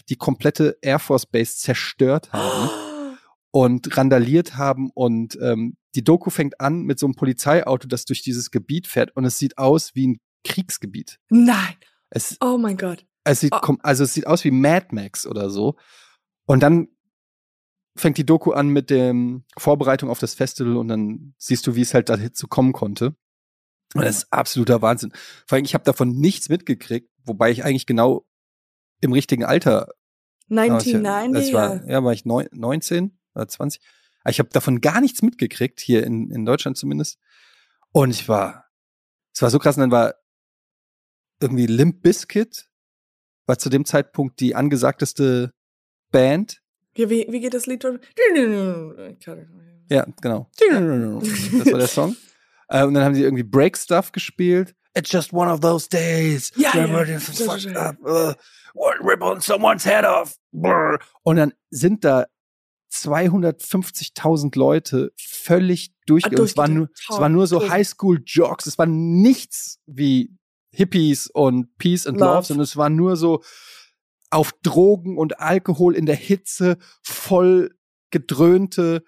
[0.10, 2.70] die komplette Air Force Base zerstört haben
[3.52, 8.22] und randaliert haben und ähm, die Doku fängt an mit so einem Polizeiauto, das durch
[8.22, 11.20] dieses Gebiet fährt und es sieht aus wie ein Kriegsgebiet.
[11.30, 11.76] Nein.
[12.10, 13.06] Es, Oh mein Gott.
[13.24, 13.76] Es sieht, Oh.
[13.82, 15.76] also es sieht aus wie Mad Max oder so.
[16.46, 16.88] Und dann
[17.96, 21.82] fängt die Doku an mit dem Vorbereitung auf das Festival und dann siehst du, wie
[21.82, 23.16] es halt dazu kommen konnte.
[23.94, 25.12] Und das ist absoluter Wahnsinn.
[25.46, 28.26] Vor allem, ich habe davon nichts mitgekriegt, wobei ich eigentlich genau
[29.02, 29.88] im richtigen Alter
[30.48, 30.66] war.
[30.66, 31.34] Ich, 1990.
[31.34, 33.82] das war, ja, war ich neun, 19 oder 20.
[34.22, 37.20] Aber Ich habe davon gar nichts mitgekriegt, hier in, in Deutschland zumindest.
[37.92, 38.66] Und ich war,
[39.34, 40.16] es war so krass, und dann war
[41.42, 42.70] irgendwie Limp Bizkit,
[43.46, 45.52] war zu dem Zeitpunkt die angesagteste
[46.12, 46.62] Band.
[46.98, 47.84] Ja, wie, wie geht das Lied?
[49.90, 50.50] Ja, genau.
[51.20, 52.16] Das war der Song.
[52.68, 54.76] Äh, und dann haben sie irgendwie Break Stuff gespielt.
[54.94, 56.52] It's just one of those days.
[56.56, 56.86] Ja, ja.
[56.86, 57.98] Everything's fucked up.
[58.04, 58.34] Uh,
[59.02, 60.36] rip on someone's head off.
[60.52, 61.00] Brr.
[61.24, 62.26] Und dann sind da
[62.92, 66.26] 250.000 Leute völlig durch.
[66.26, 67.70] Ah, es, war nur, es war nur so.
[67.70, 68.66] Highschool-Jocks.
[68.66, 70.36] Es war nichts wie
[70.72, 73.44] Hippies und Peace and Love, sondern es war nur so
[74.30, 77.76] auf Drogen und Alkohol in der Hitze, voll
[78.12, 79.04] gedröhnte,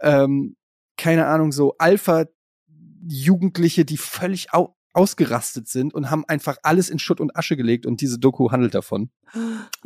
[0.00, 0.56] ähm,
[0.96, 7.18] keine Ahnung, so Alpha-Jugendliche, die völlig au ausgerastet sind und haben einfach alles in Schutt
[7.18, 9.10] und Asche gelegt und diese Doku handelt davon.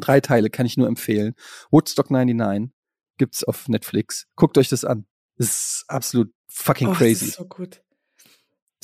[0.01, 1.37] Drei Teile kann ich nur empfehlen.
[1.71, 2.73] Woodstock 99
[3.17, 4.27] gibt's auf Netflix.
[4.35, 5.07] Guckt euch das an.
[5.37, 7.27] Das ist absolut fucking Oh, das crazy.
[7.27, 7.85] ist so gut.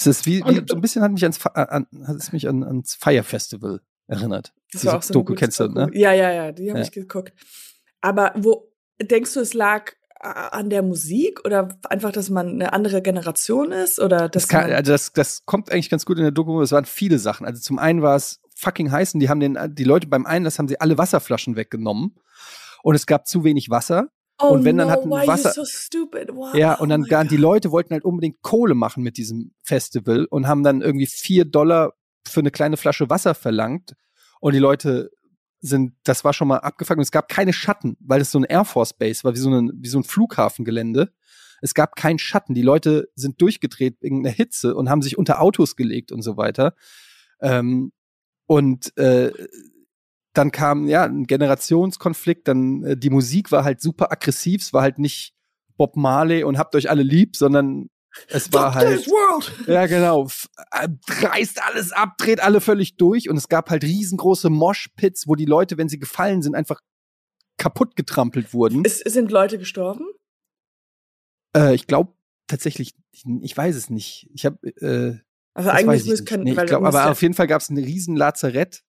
[0.06, 2.48] Es ist wie, wie so ein bisschen hat mich ans, Fa- an, hat es mich
[2.48, 4.52] an, ans Fire Festival erinnert.
[4.72, 5.88] Das Diese war auch so Doku kennst du, ne?
[5.92, 6.84] Ja, ja, ja, die habe Ja.
[6.84, 7.32] ich geguckt.
[8.00, 8.68] Aber wo
[9.00, 13.72] denkst du, es lag äh, an der Musik oder einfach, dass man eine andere Generation
[13.72, 16.60] ist oder Das, kann, also das, das kommt eigentlich ganz gut in der Doku.
[16.62, 17.46] Es waren viele Sachen.
[17.46, 20.58] Also zum einen war es fucking heiß und die haben den, die Leute beim Einlass
[20.58, 22.16] haben sie alle Wasserflaschen weggenommen.
[22.82, 24.08] Und es gab zu wenig Wasser.
[24.40, 25.62] Oh und wenn dann no, hatten Wasser- so?
[26.34, 27.36] Wow, Ja, und dann oh die.
[27.36, 31.94] Leute wollten halt unbedingt Kohle machen mit diesem Festival und haben dann irgendwie vier Dollar
[32.26, 33.94] für eine kleine Flasche Wasser verlangt.
[34.40, 35.10] Und die Leute
[35.60, 36.98] sind, das war schon mal abgefangen.
[36.98, 39.50] Und es gab keine Schatten, weil es so ein Air Force Base war, wie so
[39.50, 41.12] ein, wie so ein Flughafengelände.
[41.60, 42.54] Es gab keinen Schatten.
[42.54, 46.36] Die Leute sind durchgedreht wegen der Hitze und haben sich unter Autos gelegt und so
[46.36, 46.74] weiter.
[47.40, 47.92] Ähm,
[48.46, 49.32] und äh,
[50.34, 54.82] dann kam ja ein Generationskonflikt, dann äh, die Musik war halt super aggressiv, es war
[54.82, 55.34] halt nicht
[55.76, 57.88] Bob Marley und habt euch alle lieb, sondern
[58.28, 59.06] es war Fuck halt
[59.66, 60.28] ja, genau.
[60.70, 65.34] Äh, Reißt alles ab, dreht alle völlig durch und es gab halt riesengroße Moshpits, wo
[65.34, 66.80] die Leute, wenn sie gefallen sind, einfach
[67.58, 68.82] kaputt getrampelt wurden.
[68.84, 70.06] Es, sind Leute gestorben?
[71.56, 72.14] Äh, ich glaube
[72.48, 74.28] tatsächlich, ich, ich weiß es nicht.
[74.34, 75.18] Ich habe, äh,
[75.54, 76.26] Also eigentlich nicht.
[76.26, 78.84] kein, Nee, ich glaub, aber auf jeden Fall gab es ein riesen Lazarett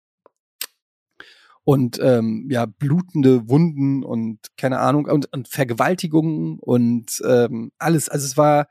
[1.63, 8.09] und ähm, ja blutende Wunden und keine Ahnung und, und Vergewaltigungen und ähm, alles.
[8.09, 8.67] Also es war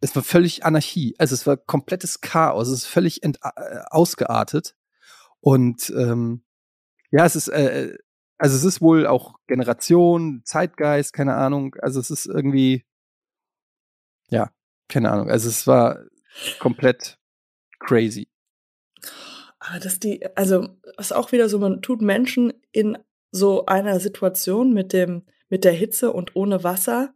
[0.00, 1.14] es war völlig Anarchie.
[1.18, 2.68] Also es war komplettes Chaos.
[2.68, 4.74] Es ist völlig ent äh, ausgeartet
[5.40, 6.44] und ähm,
[7.10, 7.96] ja, es ist äh,
[8.38, 11.74] also es ist wohl auch Generation, Zeitgeist, keine Ahnung.
[11.80, 12.84] Also es ist irgendwie
[14.30, 14.50] ja,
[14.88, 15.30] keine Ahnung.
[15.30, 16.00] Also es war
[16.58, 17.18] komplett
[17.78, 18.28] crazy.
[19.60, 22.96] Aber dass die, also ist auch wieder so, man tut Menschen in
[23.32, 27.12] so einer Situation mit dem, mit der Hitze und ohne Wasser.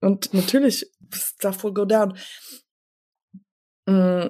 [0.00, 2.16] Und natürlich, stuff will go down.
[3.86, 4.26] Mm,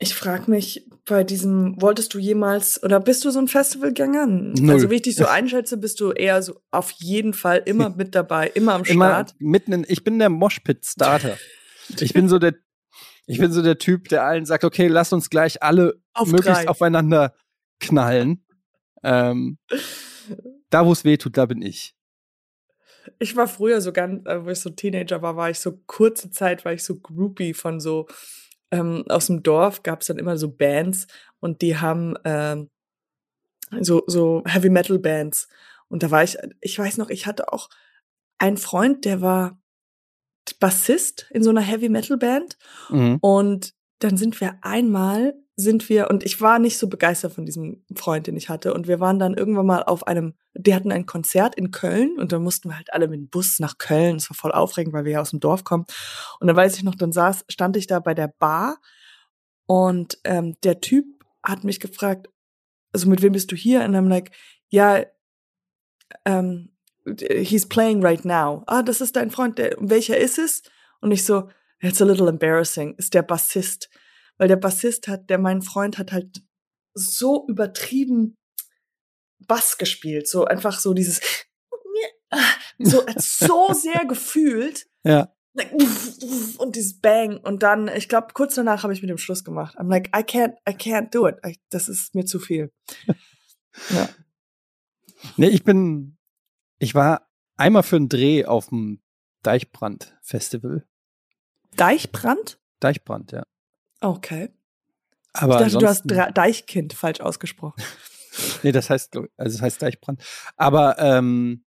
[0.00, 4.26] Ich frage mich bei diesem, wolltest du jemals oder bist du so ein Festivalgänger?
[4.26, 4.70] Null.
[4.70, 8.14] Also wie ich dich so einschätze, bist du eher so auf jeden Fall immer mit
[8.14, 9.34] dabei, immer am Immer Start.
[9.40, 11.36] mitten in, ich bin der Moshpit-Starter.
[12.00, 12.52] Ich bin so der,
[13.28, 16.62] ich bin so der Typ, der allen sagt, okay, lass uns gleich alle Auf möglichst
[16.64, 16.68] drei.
[16.68, 17.34] aufeinander
[17.78, 18.44] knallen.
[19.02, 19.58] Ähm,
[20.70, 21.94] da, wo es weh tut, da bin ich.
[23.18, 26.30] Ich war früher so ganz, äh, wo ich so Teenager war, war ich so kurze
[26.30, 28.06] Zeit, war ich so Groupie von so
[28.70, 31.06] ähm, aus dem Dorf gab es dann immer so Bands
[31.40, 32.70] und die haben ähm,
[33.80, 35.48] so so Heavy Metal Bands
[35.88, 37.68] und da war ich, ich weiß noch, ich hatte auch
[38.38, 39.60] einen Freund, der war
[40.54, 42.56] Bassist in so einer Heavy Metal Band
[42.90, 43.18] Mhm.
[43.20, 47.84] und dann sind wir einmal, sind wir, und ich war nicht so begeistert von diesem
[47.96, 48.72] Freund, den ich hatte.
[48.72, 52.30] Und wir waren dann irgendwann mal auf einem, die hatten ein Konzert in Köln und
[52.30, 54.16] dann mussten wir halt alle mit dem Bus nach Köln.
[54.16, 55.84] Es war voll aufregend, weil wir ja aus dem Dorf kommen.
[56.38, 58.78] Und dann weiß ich noch, dann saß, stand ich da bei der Bar
[59.66, 61.06] und ähm, der Typ
[61.42, 62.28] hat mich gefragt,
[62.92, 63.82] also mit wem bist du hier?
[63.84, 64.30] Und I'm like,
[64.68, 65.02] ja,
[66.24, 66.70] ähm,
[67.16, 68.64] he's playing right now.
[68.66, 69.58] Ah, das ist dein Freund.
[69.58, 70.62] Der, welcher ist es?
[71.00, 71.48] Und ich so,
[71.80, 72.94] it's a little embarrassing.
[72.96, 73.88] Ist der Bassist.
[74.36, 76.42] Weil der Bassist hat, der mein Freund hat halt
[76.94, 78.36] so übertrieben
[79.46, 80.28] Bass gespielt.
[80.28, 81.20] So einfach so dieses,
[82.78, 84.86] so, so sehr gefühlt.
[85.04, 85.32] Ja.
[86.58, 87.38] Und dieses Bang.
[87.38, 89.76] Und dann, ich glaube, kurz danach habe ich mit dem Schluss gemacht.
[89.78, 91.36] I'm like, I can't, I can't do it.
[91.44, 92.70] I, das ist mir zu viel.
[93.90, 94.08] ja.
[95.36, 96.17] Nee, ich bin,
[96.78, 99.00] ich war einmal für einen Dreh auf dem
[99.42, 100.86] Deichbrand-Festival.
[101.76, 102.58] Deichbrand?
[102.80, 103.44] Deichbrand, ja.
[104.00, 104.50] Okay.
[105.32, 107.82] Aber ich dachte, du hast Deichkind falsch ausgesprochen.
[108.62, 110.22] nee, das heißt, also das heißt Deichbrand.
[110.56, 111.64] Aber ähm,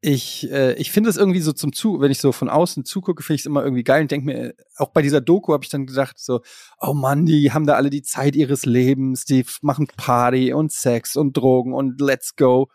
[0.00, 3.22] ich, äh, ich finde es irgendwie so zum Zu, wenn ich so von außen zugucke,
[3.22, 5.70] finde ich es immer irgendwie geil und denke mir, auch bei dieser Doku habe ich
[5.70, 6.42] dann gedacht, so,
[6.78, 11.16] oh Mann, die haben da alle die Zeit ihres Lebens, die machen Party und Sex
[11.16, 12.68] und Drogen und let's go.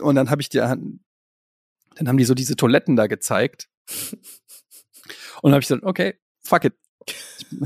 [0.00, 3.68] Und dann habe ich dir, dann haben die so diese Toiletten da gezeigt.
[5.42, 6.74] Und dann habe ich gesagt, okay, fuck it.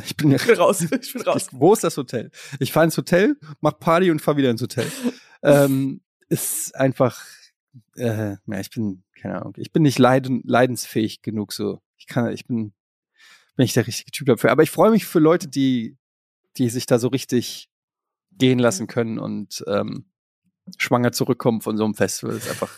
[0.04, 0.80] Ich bin, ich bin raus.
[0.80, 1.48] Ich bin raus.
[1.52, 2.30] wo ist das Hotel?
[2.58, 4.90] Ich fahre ins Hotel, mach Party und fahre wieder ins Hotel.
[5.42, 7.24] ähm, ist einfach,
[7.96, 11.80] äh, ja, ich bin, keine Ahnung, ich bin nicht leiden, leidensfähig genug so.
[11.96, 12.72] Ich kann, ich bin,
[13.56, 14.50] bin ich der richtige Typ dafür.
[14.50, 15.96] Aber ich freue mich für Leute, die,
[16.56, 17.68] die sich da so richtig
[18.32, 20.06] gehen lassen können und ähm,
[20.78, 22.36] schwanger zurückkommen von so einem Festival.
[22.36, 22.70] ist einfach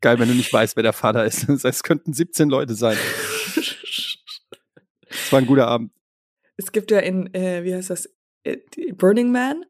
[0.00, 1.42] geil, wenn du nicht weißt, wer der Vater ist.
[1.48, 2.96] Das heißt, es könnten 17 Leute sein.
[5.08, 5.92] Es war ein guter Abend.
[6.56, 8.08] Es gibt ja in, äh, wie heißt das,
[8.44, 8.58] äh,
[8.94, 9.64] Burning Man.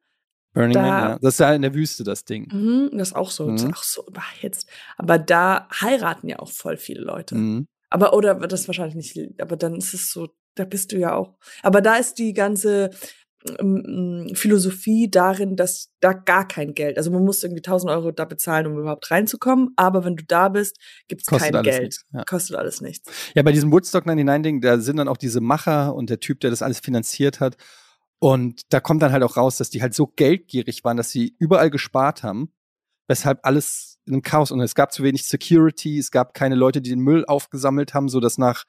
[0.52, 1.18] Burning da, Man, ja.
[1.20, 2.48] Das ist ja in der Wüste, das Ding.
[2.52, 3.56] Mhm, das ist auch so, mhm.
[3.56, 4.68] ist auch so überhitzt.
[4.96, 7.34] Aber da heiraten ja auch voll viele Leute.
[7.34, 7.68] Mhm.
[7.90, 11.36] Aber, oder das wahrscheinlich nicht, aber dann ist es so, da bist du ja auch.
[11.62, 12.90] Aber da ist die ganze
[14.34, 18.66] Philosophie darin, dass da gar kein Geld, also man muss irgendwie 1000 Euro da bezahlen,
[18.68, 20.76] um überhaupt reinzukommen, aber wenn du da bist,
[21.08, 21.82] gibt's Kostet kein Geld.
[21.82, 22.24] Nichts, ja.
[22.24, 23.10] Kostet alles nichts.
[23.34, 26.40] Ja, bei diesem Woodstock 99 Ding, da sind dann auch diese Macher und der Typ,
[26.40, 27.56] der das alles finanziert hat.
[28.18, 31.34] Und da kommt dann halt auch raus, dass die halt so geldgierig waren, dass sie
[31.38, 32.52] überall gespart haben,
[33.08, 36.80] weshalb alles in einem Chaos und es gab zu wenig Security, es gab keine Leute,
[36.80, 38.64] die den Müll aufgesammelt haben, so dass nach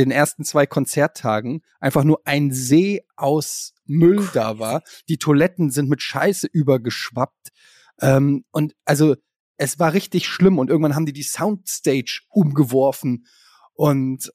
[0.00, 4.82] den ersten zwei Konzerttagen einfach nur ein See aus Müll da war.
[5.08, 7.50] Die Toiletten sind mit Scheiße übergeschwappt.
[8.00, 9.16] Ähm, und also
[9.56, 13.26] es war richtig schlimm und irgendwann haben die die Soundstage umgeworfen
[13.74, 14.30] und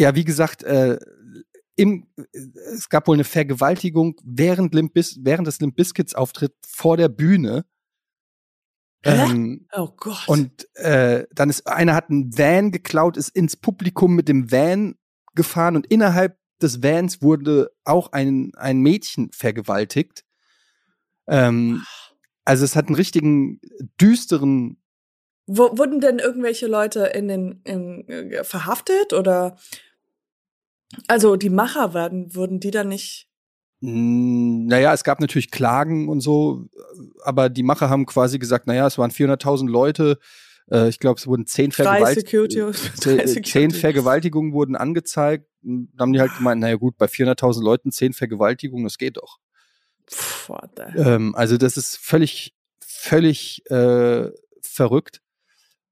[0.00, 0.98] ja, wie gesagt, äh,
[1.76, 2.06] im,
[2.72, 7.66] es gab wohl eine Vergewaltigung während, Limp während des Limp Biscuits Auftritt vor der Bühne.
[9.02, 10.28] Ähm, oh Gott.
[10.28, 14.96] Und äh, dann ist einer hat einen Van geklaut, ist ins Publikum mit dem Van
[15.34, 20.24] gefahren und innerhalb des Vans wurde auch ein, ein Mädchen vergewaltigt.
[21.26, 21.82] Ähm,
[22.44, 23.60] also es hat einen richtigen
[24.00, 24.82] düsteren.
[25.46, 29.56] Wo, wurden denn irgendwelche Leute in den in, äh, verhaftet oder
[31.08, 33.29] also die Macher werden, wurden die dann nicht
[33.80, 36.66] naja, es gab natürlich Klagen und so,
[37.22, 40.18] aber die Macher haben quasi gesagt, naja, es waren 400.000 Leute.
[40.70, 42.16] Äh, ich glaube, es wurden zehn, Vergewalt
[43.46, 45.46] zehn Vergewaltigungen wurden angezeigt.
[45.62, 49.38] Dann haben die halt gemeint, naja gut, bei 400.000 Leuten zehn Vergewaltigungen, das geht doch.
[50.96, 52.54] Ähm, also das ist völlig,
[52.84, 54.30] völlig äh,
[54.62, 55.22] verrückt.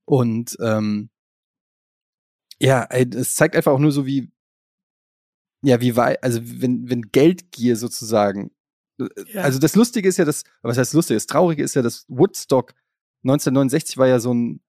[0.05, 1.11] Und ähm,
[2.61, 4.31] ja, es zeigt einfach auch nur so, wie,
[5.63, 8.51] ja, wie weit, also wenn, wenn Geldgier sozusagen,
[9.01, 9.43] äh, ja.
[9.43, 12.75] also das Lustige ist ja, das, was heißt lustig, das Traurige ist ja, dass Woodstock
[13.25, 14.61] 1969 war ja so ein,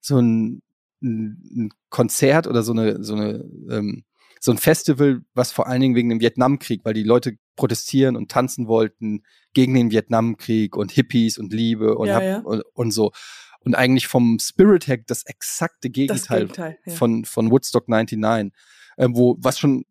[0.00, 0.62] so ein,
[1.02, 4.04] ein Konzert oder so eine, so eine, ähm,
[4.40, 8.30] so ein Festival, was vor allen Dingen wegen dem Vietnamkrieg, weil die Leute protestieren und
[8.30, 9.22] tanzen wollten
[9.54, 12.38] gegen den Vietnamkrieg und Hippies und Liebe und, ja, ja.
[12.40, 13.12] und, und, so.
[13.60, 16.92] Und eigentlich vom Spirit her das exakte Gegenteil, das Gegenteil ja.
[16.92, 18.52] von, von Woodstock 99,
[18.98, 19.84] äh, wo, was schon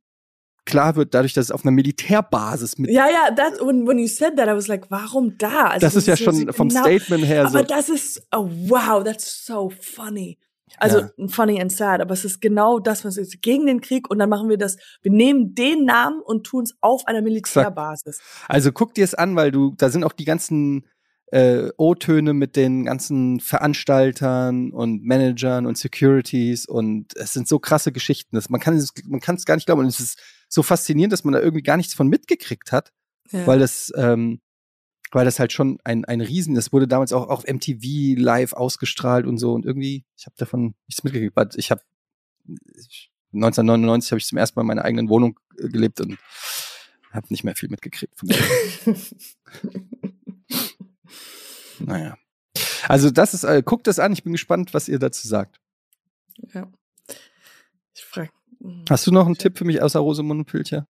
[0.66, 2.92] klar wird, dadurch, dass es auf einer Militärbasis mit.
[2.92, 5.68] Ja, ja, that, when, when you said that, I was like, warum da?
[5.68, 7.58] Also, das ist ja schon vom genau, Statement her so.
[7.58, 10.38] Aber das ist, oh wow, that's so funny.
[10.78, 11.28] Also ja.
[11.28, 14.30] funny and sad, aber es ist genau das, was ist gegen den Krieg und dann
[14.30, 14.78] machen wir das.
[15.02, 18.20] Wir nehmen den Namen und tun es auf einer Militärbasis.
[18.48, 20.86] Also guck dir es an, weil du, da sind auch die ganzen
[21.32, 27.92] äh, O-Töne mit den ganzen Veranstaltern und Managern und Securities und es sind so krasse
[27.92, 28.36] Geschichten.
[28.36, 29.82] Dass man kann es, man kann es gar nicht glauben.
[29.82, 32.92] Und es ist so faszinierend, dass man da irgendwie gar nichts von mitgekriegt hat,
[33.32, 33.46] Ja.
[33.48, 34.42] weil das, ähm,
[35.12, 39.26] weil das halt schon ein, ein Riesen, das wurde damals auch auf MTV live ausgestrahlt
[39.26, 41.36] und so und irgendwie, ich habe davon nichts mitgekriegt.
[41.36, 41.82] weil Ich habe
[43.34, 46.18] 1999 habe ich zum ersten Mal in meiner eigenen Wohnung äh, gelebt und
[47.12, 48.14] habe nicht mehr viel mitgekriegt.
[51.80, 52.18] Naja.
[52.88, 55.60] Also das ist, äh, guckt das an, ich bin gespannt, was ihr dazu sagt.
[56.54, 56.72] ja.
[57.94, 58.30] Ich frage.
[58.90, 60.88] Hast du noch einen Tipp für mich außer Rosamunde Pilcher?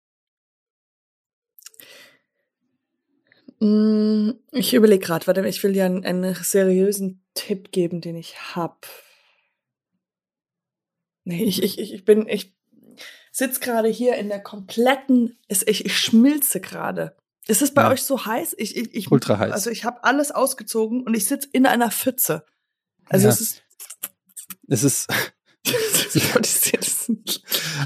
[3.60, 8.56] Mm, Ich überlege gerade, warte, ich will dir einen, einen seriösen Tipp geben, den ich
[8.56, 8.86] hab.
[11.24, 12.54] Nee, ich, ich, ich bin, ich
[13.32, 17.16] sitz gerade hier in der kompletten, ich, ich schmilze gerade.
[17.48, 17.90] Ist es bei Ja.
[17.92, 18.56] euch so heiß?
[18.58, 19.52] Ich, ich, ich, Ultra heiß.
[19.52, 22.46] Also ich habe alles ausgezogen und ich sitz in einer Pfütze.
[23.08, 23.34] Also Ja.
[23.34, 23.62] es ist.
[24.68, 25.08] Es ist,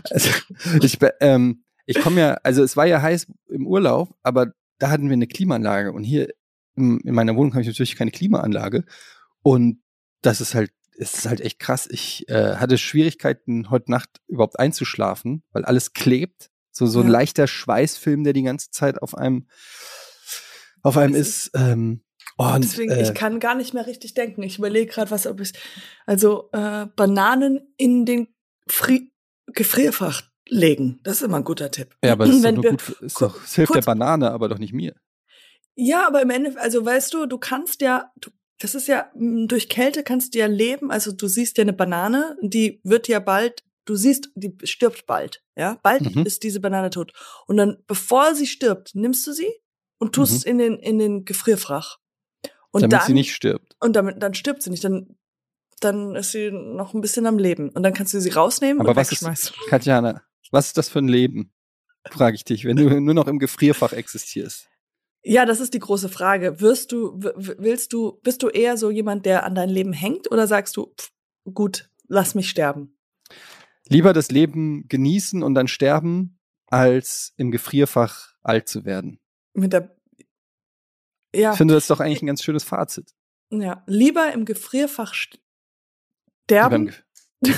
[0.09, 0.29] also,
[0.81, 5.09] ich, ähm, ich komme ja, also es war ja heiß im Urlaub, aber da hatten
[5.09, 6.29] wir eine Klimaanlage und hier
[6.75, 8.85] in, in meiner Wohnung habe ich natürlich keine Klimaanlage
[9.41, 9.81] und
[10.21, 11.87] das ist halt, es ist halt echt krass.
[11.89, 16.49] Ich äh, hatte Schwierigkeiten heute Nacht überhaupt einzuschlafen, weil alles klebt.
[16.71, 17.11] So so ein Ja.
[17.13, 19.47] leichter Schweißfilm, der die ganze Zeit auf einem
[20.81, 21.51] auf einem ist.
[21.55, 22.03] Ähm,
[22.37, 24.43] und, Deswegen, äh, ich kann gar nicht mehr richtig denken.
[24.43, 25.53] Ich überlege gerade, was ob ich.
[26.05, 28.27] Also äh, Bananen in den
[29.53, 30.99] Gefrierfach legen.
[31.03, 31.95] Das ist immer ein guter Tipp.
[32.03, 34.57] ja, aber das ist doch, Wenn gut, ist doch, es hilft der Banane, aber doch
[34.59, 34.95] nicht mir.
[35.75, 39.69] Ja, aber im Endeffekt, also weißt du, du kannst ja, du, das ist ja, durch
[39.69, 40.91] Kälte kannst du ja leben.
[40.91, 45.41] Also du siehst ja eine Banane, die wird ja bald, du siehst, die stirbt bald.
[45.55, 46.25] Ja, bald Mhm.
[46.25, 47.13] ist diese Banane tot.
[47.47, 49.51] Und dann, bevor sie stirbt, nimmst du sie
[49.99, 50.51] und tust Mhm.
[50.51, 51.97] in den, in den Gefrierfach.
[52.71, 53.75] Und damit dann, sie nicht stirbt.
[53.79, 54.83] Und damit, dann stirbt sie nicht.
[54.83, 55.17] Dann,
[55.83, 57.69] dann ist sie noch ein bisschen am Leben.
[57.69, 59.55] Und dann kannst du sie rausnehmen Aber und was ist- wegschmeißen.
[59.69, 60.21] Katjana,
[60.51, 61.51] was ist das für ein Leben?
[62.11, 64.67] Frage ich dich, wenn du nur noch im Gefrierfach existierst.
[65.21, 66.61] Ja, das ist die große Frage.
[66.61, 70.47] Wirst du, willst du, bist du eher so jemand, der an dein Leben hängt oder
[70.47, 71.11] sagst du, pff,
[71.53, 72.97] gut, lass mich sterben?
[73.89, 79.19] Lieber das Leben genießen und dann sterben, als im Gefrierfach alt zu werden.
[79.53, 79.95] Mit der,
[81.35, 83.13] ja, Ich finde das doch eigentlich ein ganz schönes Fazit.
[83.51, 85.13] ja, lieber im Gefrierfach
[86.51, 86.93] Ge-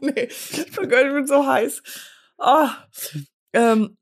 [0.00, 0.28] nee,
[0.80, 1.82] oh Gott, ich bin so heiß.
[2.38, 2.68] Oh,
[3.52, 3.96] ähm,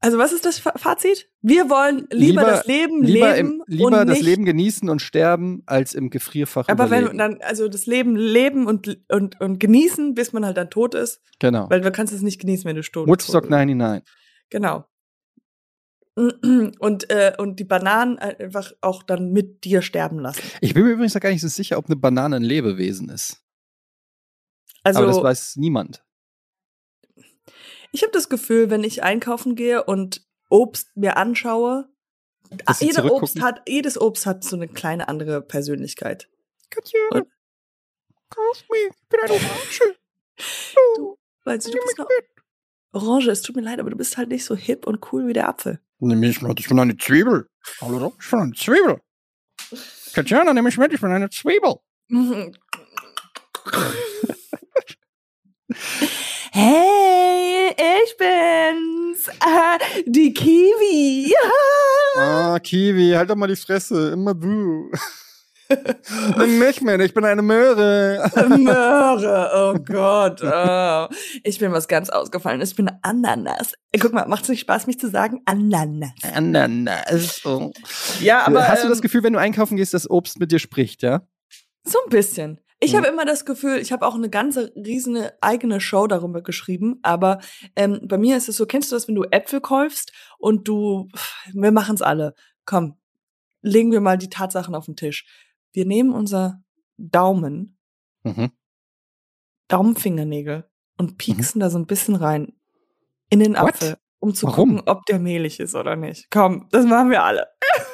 [0.00, 1.28] also was ist das Fa- Fazit?
[1.42, 4.88] Wir wollen lieber, Lieber- das Leben Lieber, leben im, lieber und das nicht Leben genießen
[4.88, 7.18] und sterben, als im Gefrierfach Aber wenn überleben.
[7.18, 11.20] dann, also das Leben leben und, und, und genießen, bis man halt dann tot ist,
[11.38, 11.70] genau.
[11.70, 14.04] weil du kannst es nicht genießen, wenn du tot Woodstock tot- 99.
[14.50, 14.84] Genau.
[16.78, 20.42] Und, äh, und die Bananen einfach auch dann mit dir sterben lassen.
[20.60, 23.42] Ich bin mir übrigens gar nicht so sicher, ob eine Banane ein Lebewesen ist.
[24.82, 26.04] Also Aber das weiß niemand.
[27.92, 31.88] ich habe das Gefühl, wenn ich einkaufen gehe und Obst mir anschaue,
[32.80, 36.28] jeder Obst hat, jedes Obst hat so eine kleine andere Persönlichkeit.
[36.68, 37.28] Katjana, Und-
[38.28, 39.96] kauf mich, ich bin eine Orange.
[40.96, 42.08] Du, weißt du, du bist noch
[42.92, 45.32] Orange, es tut mir leid, aber du bist halt nicht so hip und cool wie
[45.32, 45.80] der Apfel.
[46.04, 47.46] Nimm mich mit, ich bin eine Zwiebel.
[47.80, 49.00] Hallo, ich bin eine Zwiebel.
[50.12, 51.76] Katjana, nimm mich mit, ich bin eine Zwiebel.
[56.54, 57.74] Hey,
[58.04, 61.34] ich bin's, äh, die Kiwi.
[62.14, 64.90] Ah, Kiwi, halt doch mal die Fresse, immer du.
[66.38, 68.30] Nimm mich mit, ich bin eine Möhre.
[68.58, 70.42] Möhre, oh Gott.
[70.42, 71.08] Oh.
[71.42, 72.60] Ich bin was ganz ausgefallen.
[72.60, 73.74] Ich bin Ananas.
[73.92, 75.42] Äh, Guck mal, macht's nicht Spaß, mich zu sagen?
[75.44, 76.10] Ananas.
[76.34, 77.40] Ananas.
[77.44, 77.70] Oh.
[78.20, 80.58] Ja, aber Hast du das ähm, Gefühl, wenn du einkaufen gehst, dass Obst mit dir
[80.58, 81.22] spricht, ja?
[81.84, 82.60] so ein bisschen.
[82.80, 86.98] Ich habe immer das Gefühl, ich habe auch eine ganze riesige eigene Show darüber geschrieben,
[87.02, 87.38] aber
[87.76, 91.08] ähm, bei mir ist es so, kennst du das, wenn du Äpfel kaufst und du,
[91.52, 92.34] wir machen's alle.
[92.64, 92.96] Komm,
[93.60, 95.26] legen wir mal die Tatsachen auf den Tisch.
[95.72, 96.62] Wir nehmen unser
[96.98, 97.78] Daumen,
[98.24, 98.52] Mhm.
[99.68, 100.68] Daumenfingernägel
[100.98, 102.52] und pieksen da so ein bisschen rein
[103.30, 103.74] in den What?
[103.74, 104.76] Apfel, um zu Warum?
[104.76, 106.30] gucken, ob der mehlig ist oder nicht.
[106.30, 107.48] Komm, das machen wir alle.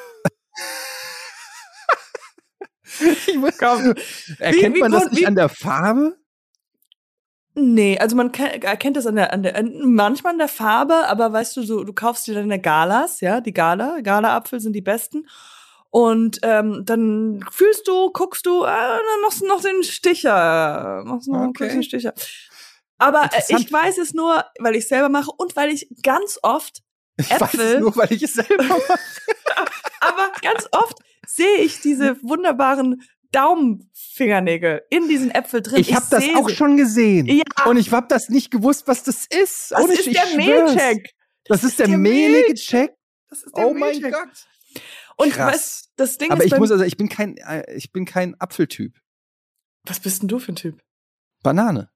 [3.58, 3.94] Komm.
[4.38, 6.16] Erkennt wie man das nicht wie- an der Farbe?
[7.54, 11.08] Nee, also man ke- erkennt das an der, an der, an, manchmal an der Farbe,
[11.08, 14.80] aber weißt du, so, du kaufst dir deine Galas, ja, die Gala, Gala-Apfel sind die
[14.80, 15.26] besten.
[15.91, 21.47] Und ähm, dann fühlst du, guckst du, äh, dann noch, noch den Sticher, machst noch
[21.49, 21.68] Okay.
[21.68, 22.12] den Sticher.
[22.99, 26.82] Aber äh, ich weiß es nur, weil ich selber mache und weil ich ganz oft
[27.16, 27.80] Ich weiß es Äpfel.
[27.80, 28.99] nur, weil ich es selber mache.
[30.01, 35.80] Aber ganz oft sehe ich diese wunderbaren Daumenfingernägel in diesen Äpfel drin.
[35.80, 36.55] Ich habe das auch sie.
[36.57, 37.26] schon gesehen.
[37.26, 37.43] Ja.
[37.66, 39.70] Und ich habe das nicht gewusst, was das ist.
[39.70, 40.74] Das ist ich der schwör's.
[40.74, 41.11] Mehlcheck.
[41.47, 42.66] Das ist der der mehlige Milch.
[42.66, 42.93] Check.
[43.30, 44.12] Das ist der Oh mein Mehlcheck.
[44.12, 44.28] Gott.
[45.18, 45.52] Und Krass.
[45.52, 48.40] weißt, das Ding Aber ist ich muss also, ich bin kein, äh, ich bin kein
[48.40, 48.98] Apfeltyp.
[49.84, 50.80] was bist denn du für ein Typ?
[51.42, 51.90] Banane.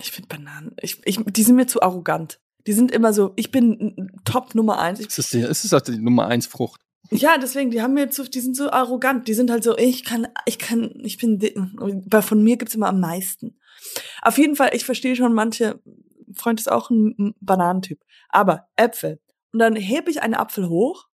[0.00, 2.40] Ich finde Bananen, ich, ich, die sind mir zu arrogant.
[2.66, 5.00] Die sind immer so, ich bin Top Nummer eins.
[5.00, 6.80] Ist das die, ist auch die Nummer eins Frucht?
[7.10, 9.28] ja, deswegen, die haben mir zu, die sind so arrogant.
[9.28, 11.40] Die sind halt so, ich kann, ich kann, ich bin,
[12.06, 13.58] weil von mir gibt's immer am meisten.
[14.22, 15.80] Auf jeden Fall, ich verstehe schon manche,
[16.34, 18.00] Freund ist auch ein ein Bananentyp.
[18.28, 19.20] Aber Äpfel.
[19.52, 21.07] Und dann hebe ich einen Apfel hoch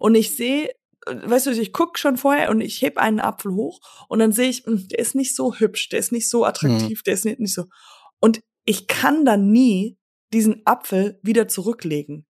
[0.00, 0.70] und ich sehe,
[1.06, 4.48] weißt du, ich guck schon vorher und ich heb einen Apfel hoch und dann sehe
[4.48, 7.40] ich, hm, der ist nicht so hübsch, der ist nicht so attraktiv, der ist nicht,
[7.40, 7.64] nicht so.
[8.20, 9.96] Und ich kann dann nie
[10.32, 12.26] diesen Apfel wieder zurücklegen.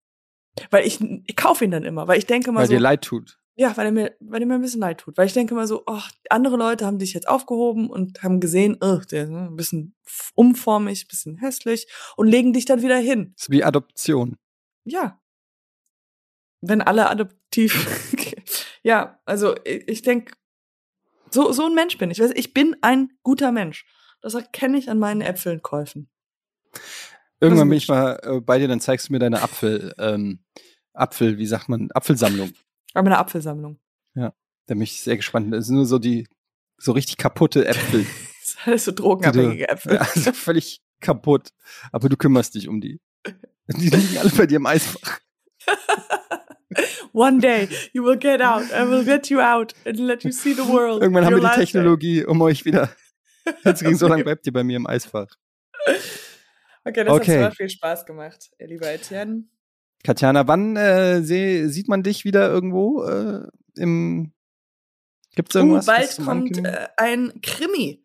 [0.70, 3.03] Weil ich, ich kaufe ihn dann immer, weil ich denke mal Weil so, dir leid
[3.03, 3.38] tut.
[3.57, 5.16] ja, weil er mir, weil er mir ein bisschen leid tut.
[5.16, 8.76] Weil ich denke mal so, oh, andere Leute haben dich jetzt aufgehoben und haben gesehen,
[8.80, 9.94] oh, der ist ein bisschen
[10.34, 11.86] umformig, ein bisschen hässlich
[12.16, 13.32] und legen dich dann wieder hin.
[13.36, 14.36] Das ist wie Adoption.
[14.84, 15.20] Ja.
[16.61, 18.13] Wenn alle adoptiv.
[18.83, 20.33] ja, also ich, ich denke,
[21.31, 22.21] so, so ein Mensch bin ich.
[22.21, 23.87] Ich bin ein guter Mensch.
[24.21, 26.09] Das erkenne ich an meinen Äpfelkäufen.
[27.41, 27.83] Irgendwann bin gut.
[27.83, 30.41] ich mal äh, bei dir, dann zeigst du mir deine Apfel, ähm,
[30.93, 32.53] Apfel, wie sagt man, Apfelsammlung.
[32.95, 33.79] Aber eine Apfelsammlung.
[34.69, 35.53] Da bin ich sehr gespannt.
[35.53, 36.29] Das sind nur so die,
[36.77, 38.07] so richtig kaputte Äpfel.
[38.49, 39.95] Das sind alles so drogenabhängige Äpfel.
[39.97, 41.51] Ja, also völlig kaputt.
[41.93, 42.99] Aber du kümmerst dich um die.
[43.67, 45.21] Die liegen alle bei dir im Eisfach.
[47.12, 48.71] One day you will get out.
[48.73, 51.03] I will get you out and let you see the world.
[51.03, 51.57] Irgendwann haben wir die.
[51.57, 52.91] Technologie, um euch wieder.
[53.64, 55.29] Jetzt ging so lange bleibt ihr bei mir im Eisfach.
[56.85, 57.19] Okay, das Okay.
[57.19, 59.45] hat sehr viel Spaß gemacht, lieber Etienne.
[60.05, 63.47] Katjana, wann äh, seh, sieht man dich wieder irgendwo äh,
[63.77, 64.33] im
[65.35, 65.87] Gibt's irgendwas?
[65.87, 68.05] uh, bald kommt äh, ein Krimi.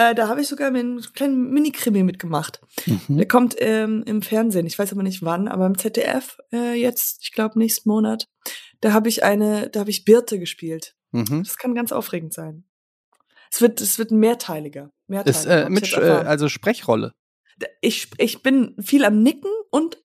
[0.00, 2.60] Äh, da habe ich sogar einen kleinen Mini-Krimi mitgemacht.
[2.86, 3.18] Mhm.
[3.18, 4.66] Der kommt ähm, im Fernsehen.
[4.66, 8.26] Ich weiß aber nicht wann, aber im ZDF äh, jetzt, ich glaube nächsten Monat.
[8.80, 10.96] Da habe ich eine, da habe ich Birte gespielt.
[11.12, 11.42] Mhm.
[11.44, 12.64] Das kann ganz aufregend sein.
[13.52, 14.90] Es wird, es wird ein mehrteiliger.
[15.06, 17.12] mehrteiliger Ist äh, mit äh, also Sprechrolle.
[17.82, 20.02] ich, ich bin viel am Nicken und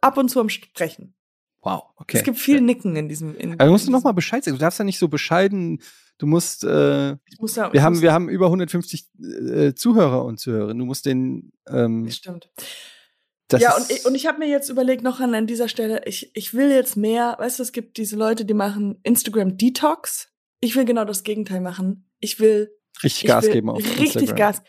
[0.00, 1.14] ab und zu am Sprechen.
[1.60, 2.16] Wow, okay.
[2.16, 3.36] Es gibt viel Nicken in diesem.
[3.36, 4.56] In, Aber du musst in noch diesem- mal Bescheid sagen.
[4.56, 5.80] Du darfst ja nicht so bescheiden.
[6.22, 6.62] Du musst.
[6.62, 10.78] Äh, muss ich wir haben, wir haben über 150 äh, Zuhörer und Zuhörerinnen.
[10.78, 11.50] Du musst den.
[11.66, 12.48] Ähm, Das stimmt.
[13.48, 16.02] das ja, und ich, und ich habe mir jetzt überlegt, noch an, an dieser Stelle,
[16.06, 20.28] ich, ich will jetzt mehr, weißt du, es gibt diese Leute, die machen Instagram Detox.
[20.60, 22.08] Ich will genau das Gegenteil machen.
[22.20, 22.70] Ich will
[23.02, 24.36] richtig ich Gas will geben auf richtig Instagram.
[24.36, 24.62] Gas.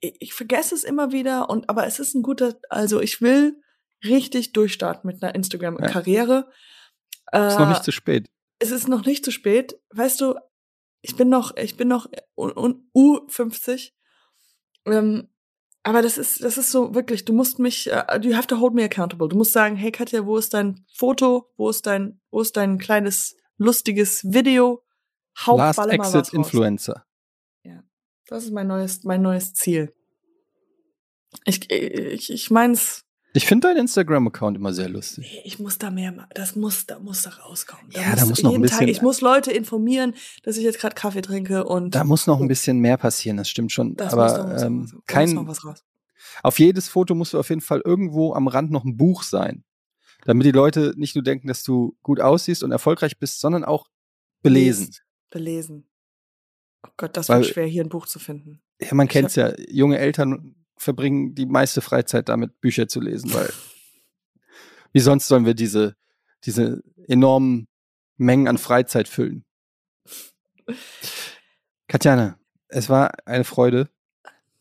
[0.00, 3.62] Ich, ich vergesse es immer wieder und aber es ist ein guter, also ich will
[4.04, 6.50] richtig durchstarten mit einer Instagram-Karriere.
[7.32, 8.28] Ist noch nicht zu spät.
[8.62, 9.78] Es ist noch nicht zu spät.
[9.90, 10.34] Weißt du,
[11.02, 12.06] ich bin noch, ich bin noch
[12.36, 13.92] un- un- U50.
[14.86, 15.28] Ähm,
[15.82, 18.72] aber das ist, das ist so wirklich, du musst mich, äh, you have to hold
[18.74, 19.28] me accountable.
[19.28, 21.52] Du musst sagen, hey Katja, wo ist dein Foto?
[21.56, 24.84] Wo ist dein, wo ist dein kleines, lustiges Video?
[25.46, 26.32] Hau Last was Exit.
[26.34, 27.04] Influencer.
[28.26, 29.92] Das ist mein neues, mein neues Ziel.
[31.44, 33.04] Ich, ich, ich meins,
[33.34, 35.40] Ich finde deinen Instagram-Account immer sehr lustig.
[35.44, 37.90] ich muss da mehr, das muss, da muss da rauskommen.
[37.90, 40.78] Ja, da muss noch ein jeden Tag, bisschen- ich muss Leute informieren, dass ich jetzt
[40.78, 43.96] gerade Kaffee trinke und Da muss noch ein bisschen mehr passieren, das stimmt schon.
[43.96, 44.22] das muss Aber
[44.54, 44.90] was, ähm, raus.
[44.90, 45.84] Da muss kein, was raus.
[46.42, 49.64] auf jedes Foto musst du auf jeden Fall irgendwo am Rand noch ein Buch sein.
[50.24, 53.88] Damit die Leute nicht nur denken, dass du gut aussiehst und erfolgreich bist, sondern auch
[54.42, 54.90] belesen.
[55.30, 55.88] Belesen.
[56.86, 58.60] Oh Gott, das Weil- wird schwer, hier ein Buch zu finden.
[58.80, 59.52] Ja, man Ich kennt's ja.
[59.68, 63.52] Junge Eltern verbringen die meiste Freizeit damit, Bücher zu lesen, weil
[64.92, 65.96] wie sonst sollen wir diese,
[66.44, 67.68] diese enormen
[68.16, 69.44] Mengen an Freizeit füllen?
[71.88, 73.88] Katjana, es war eine Freude.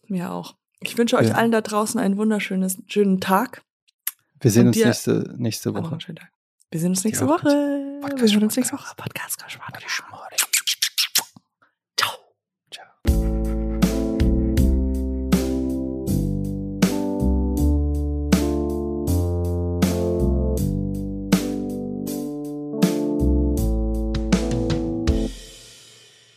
[0.08, 0.56] Mir auch.
[0.80, 1.36] Ich wünsche euch Ja.
[1.36, 3.64] allen da draußen einen wunderschönen schönen Tag.
[4.40, 5.98] Wir sehen Und uns dir- nächste, nächste Woche.
[6.72, 8.00] Wir sehen uns nächste Woche.
[8.02, 8.98] Podcast- Wir sehen uns nächste Podcast.
[9.00, 9.04] Woche.
[9.04, 9.40] Podcast.
[10.40, 10.41] Ciao.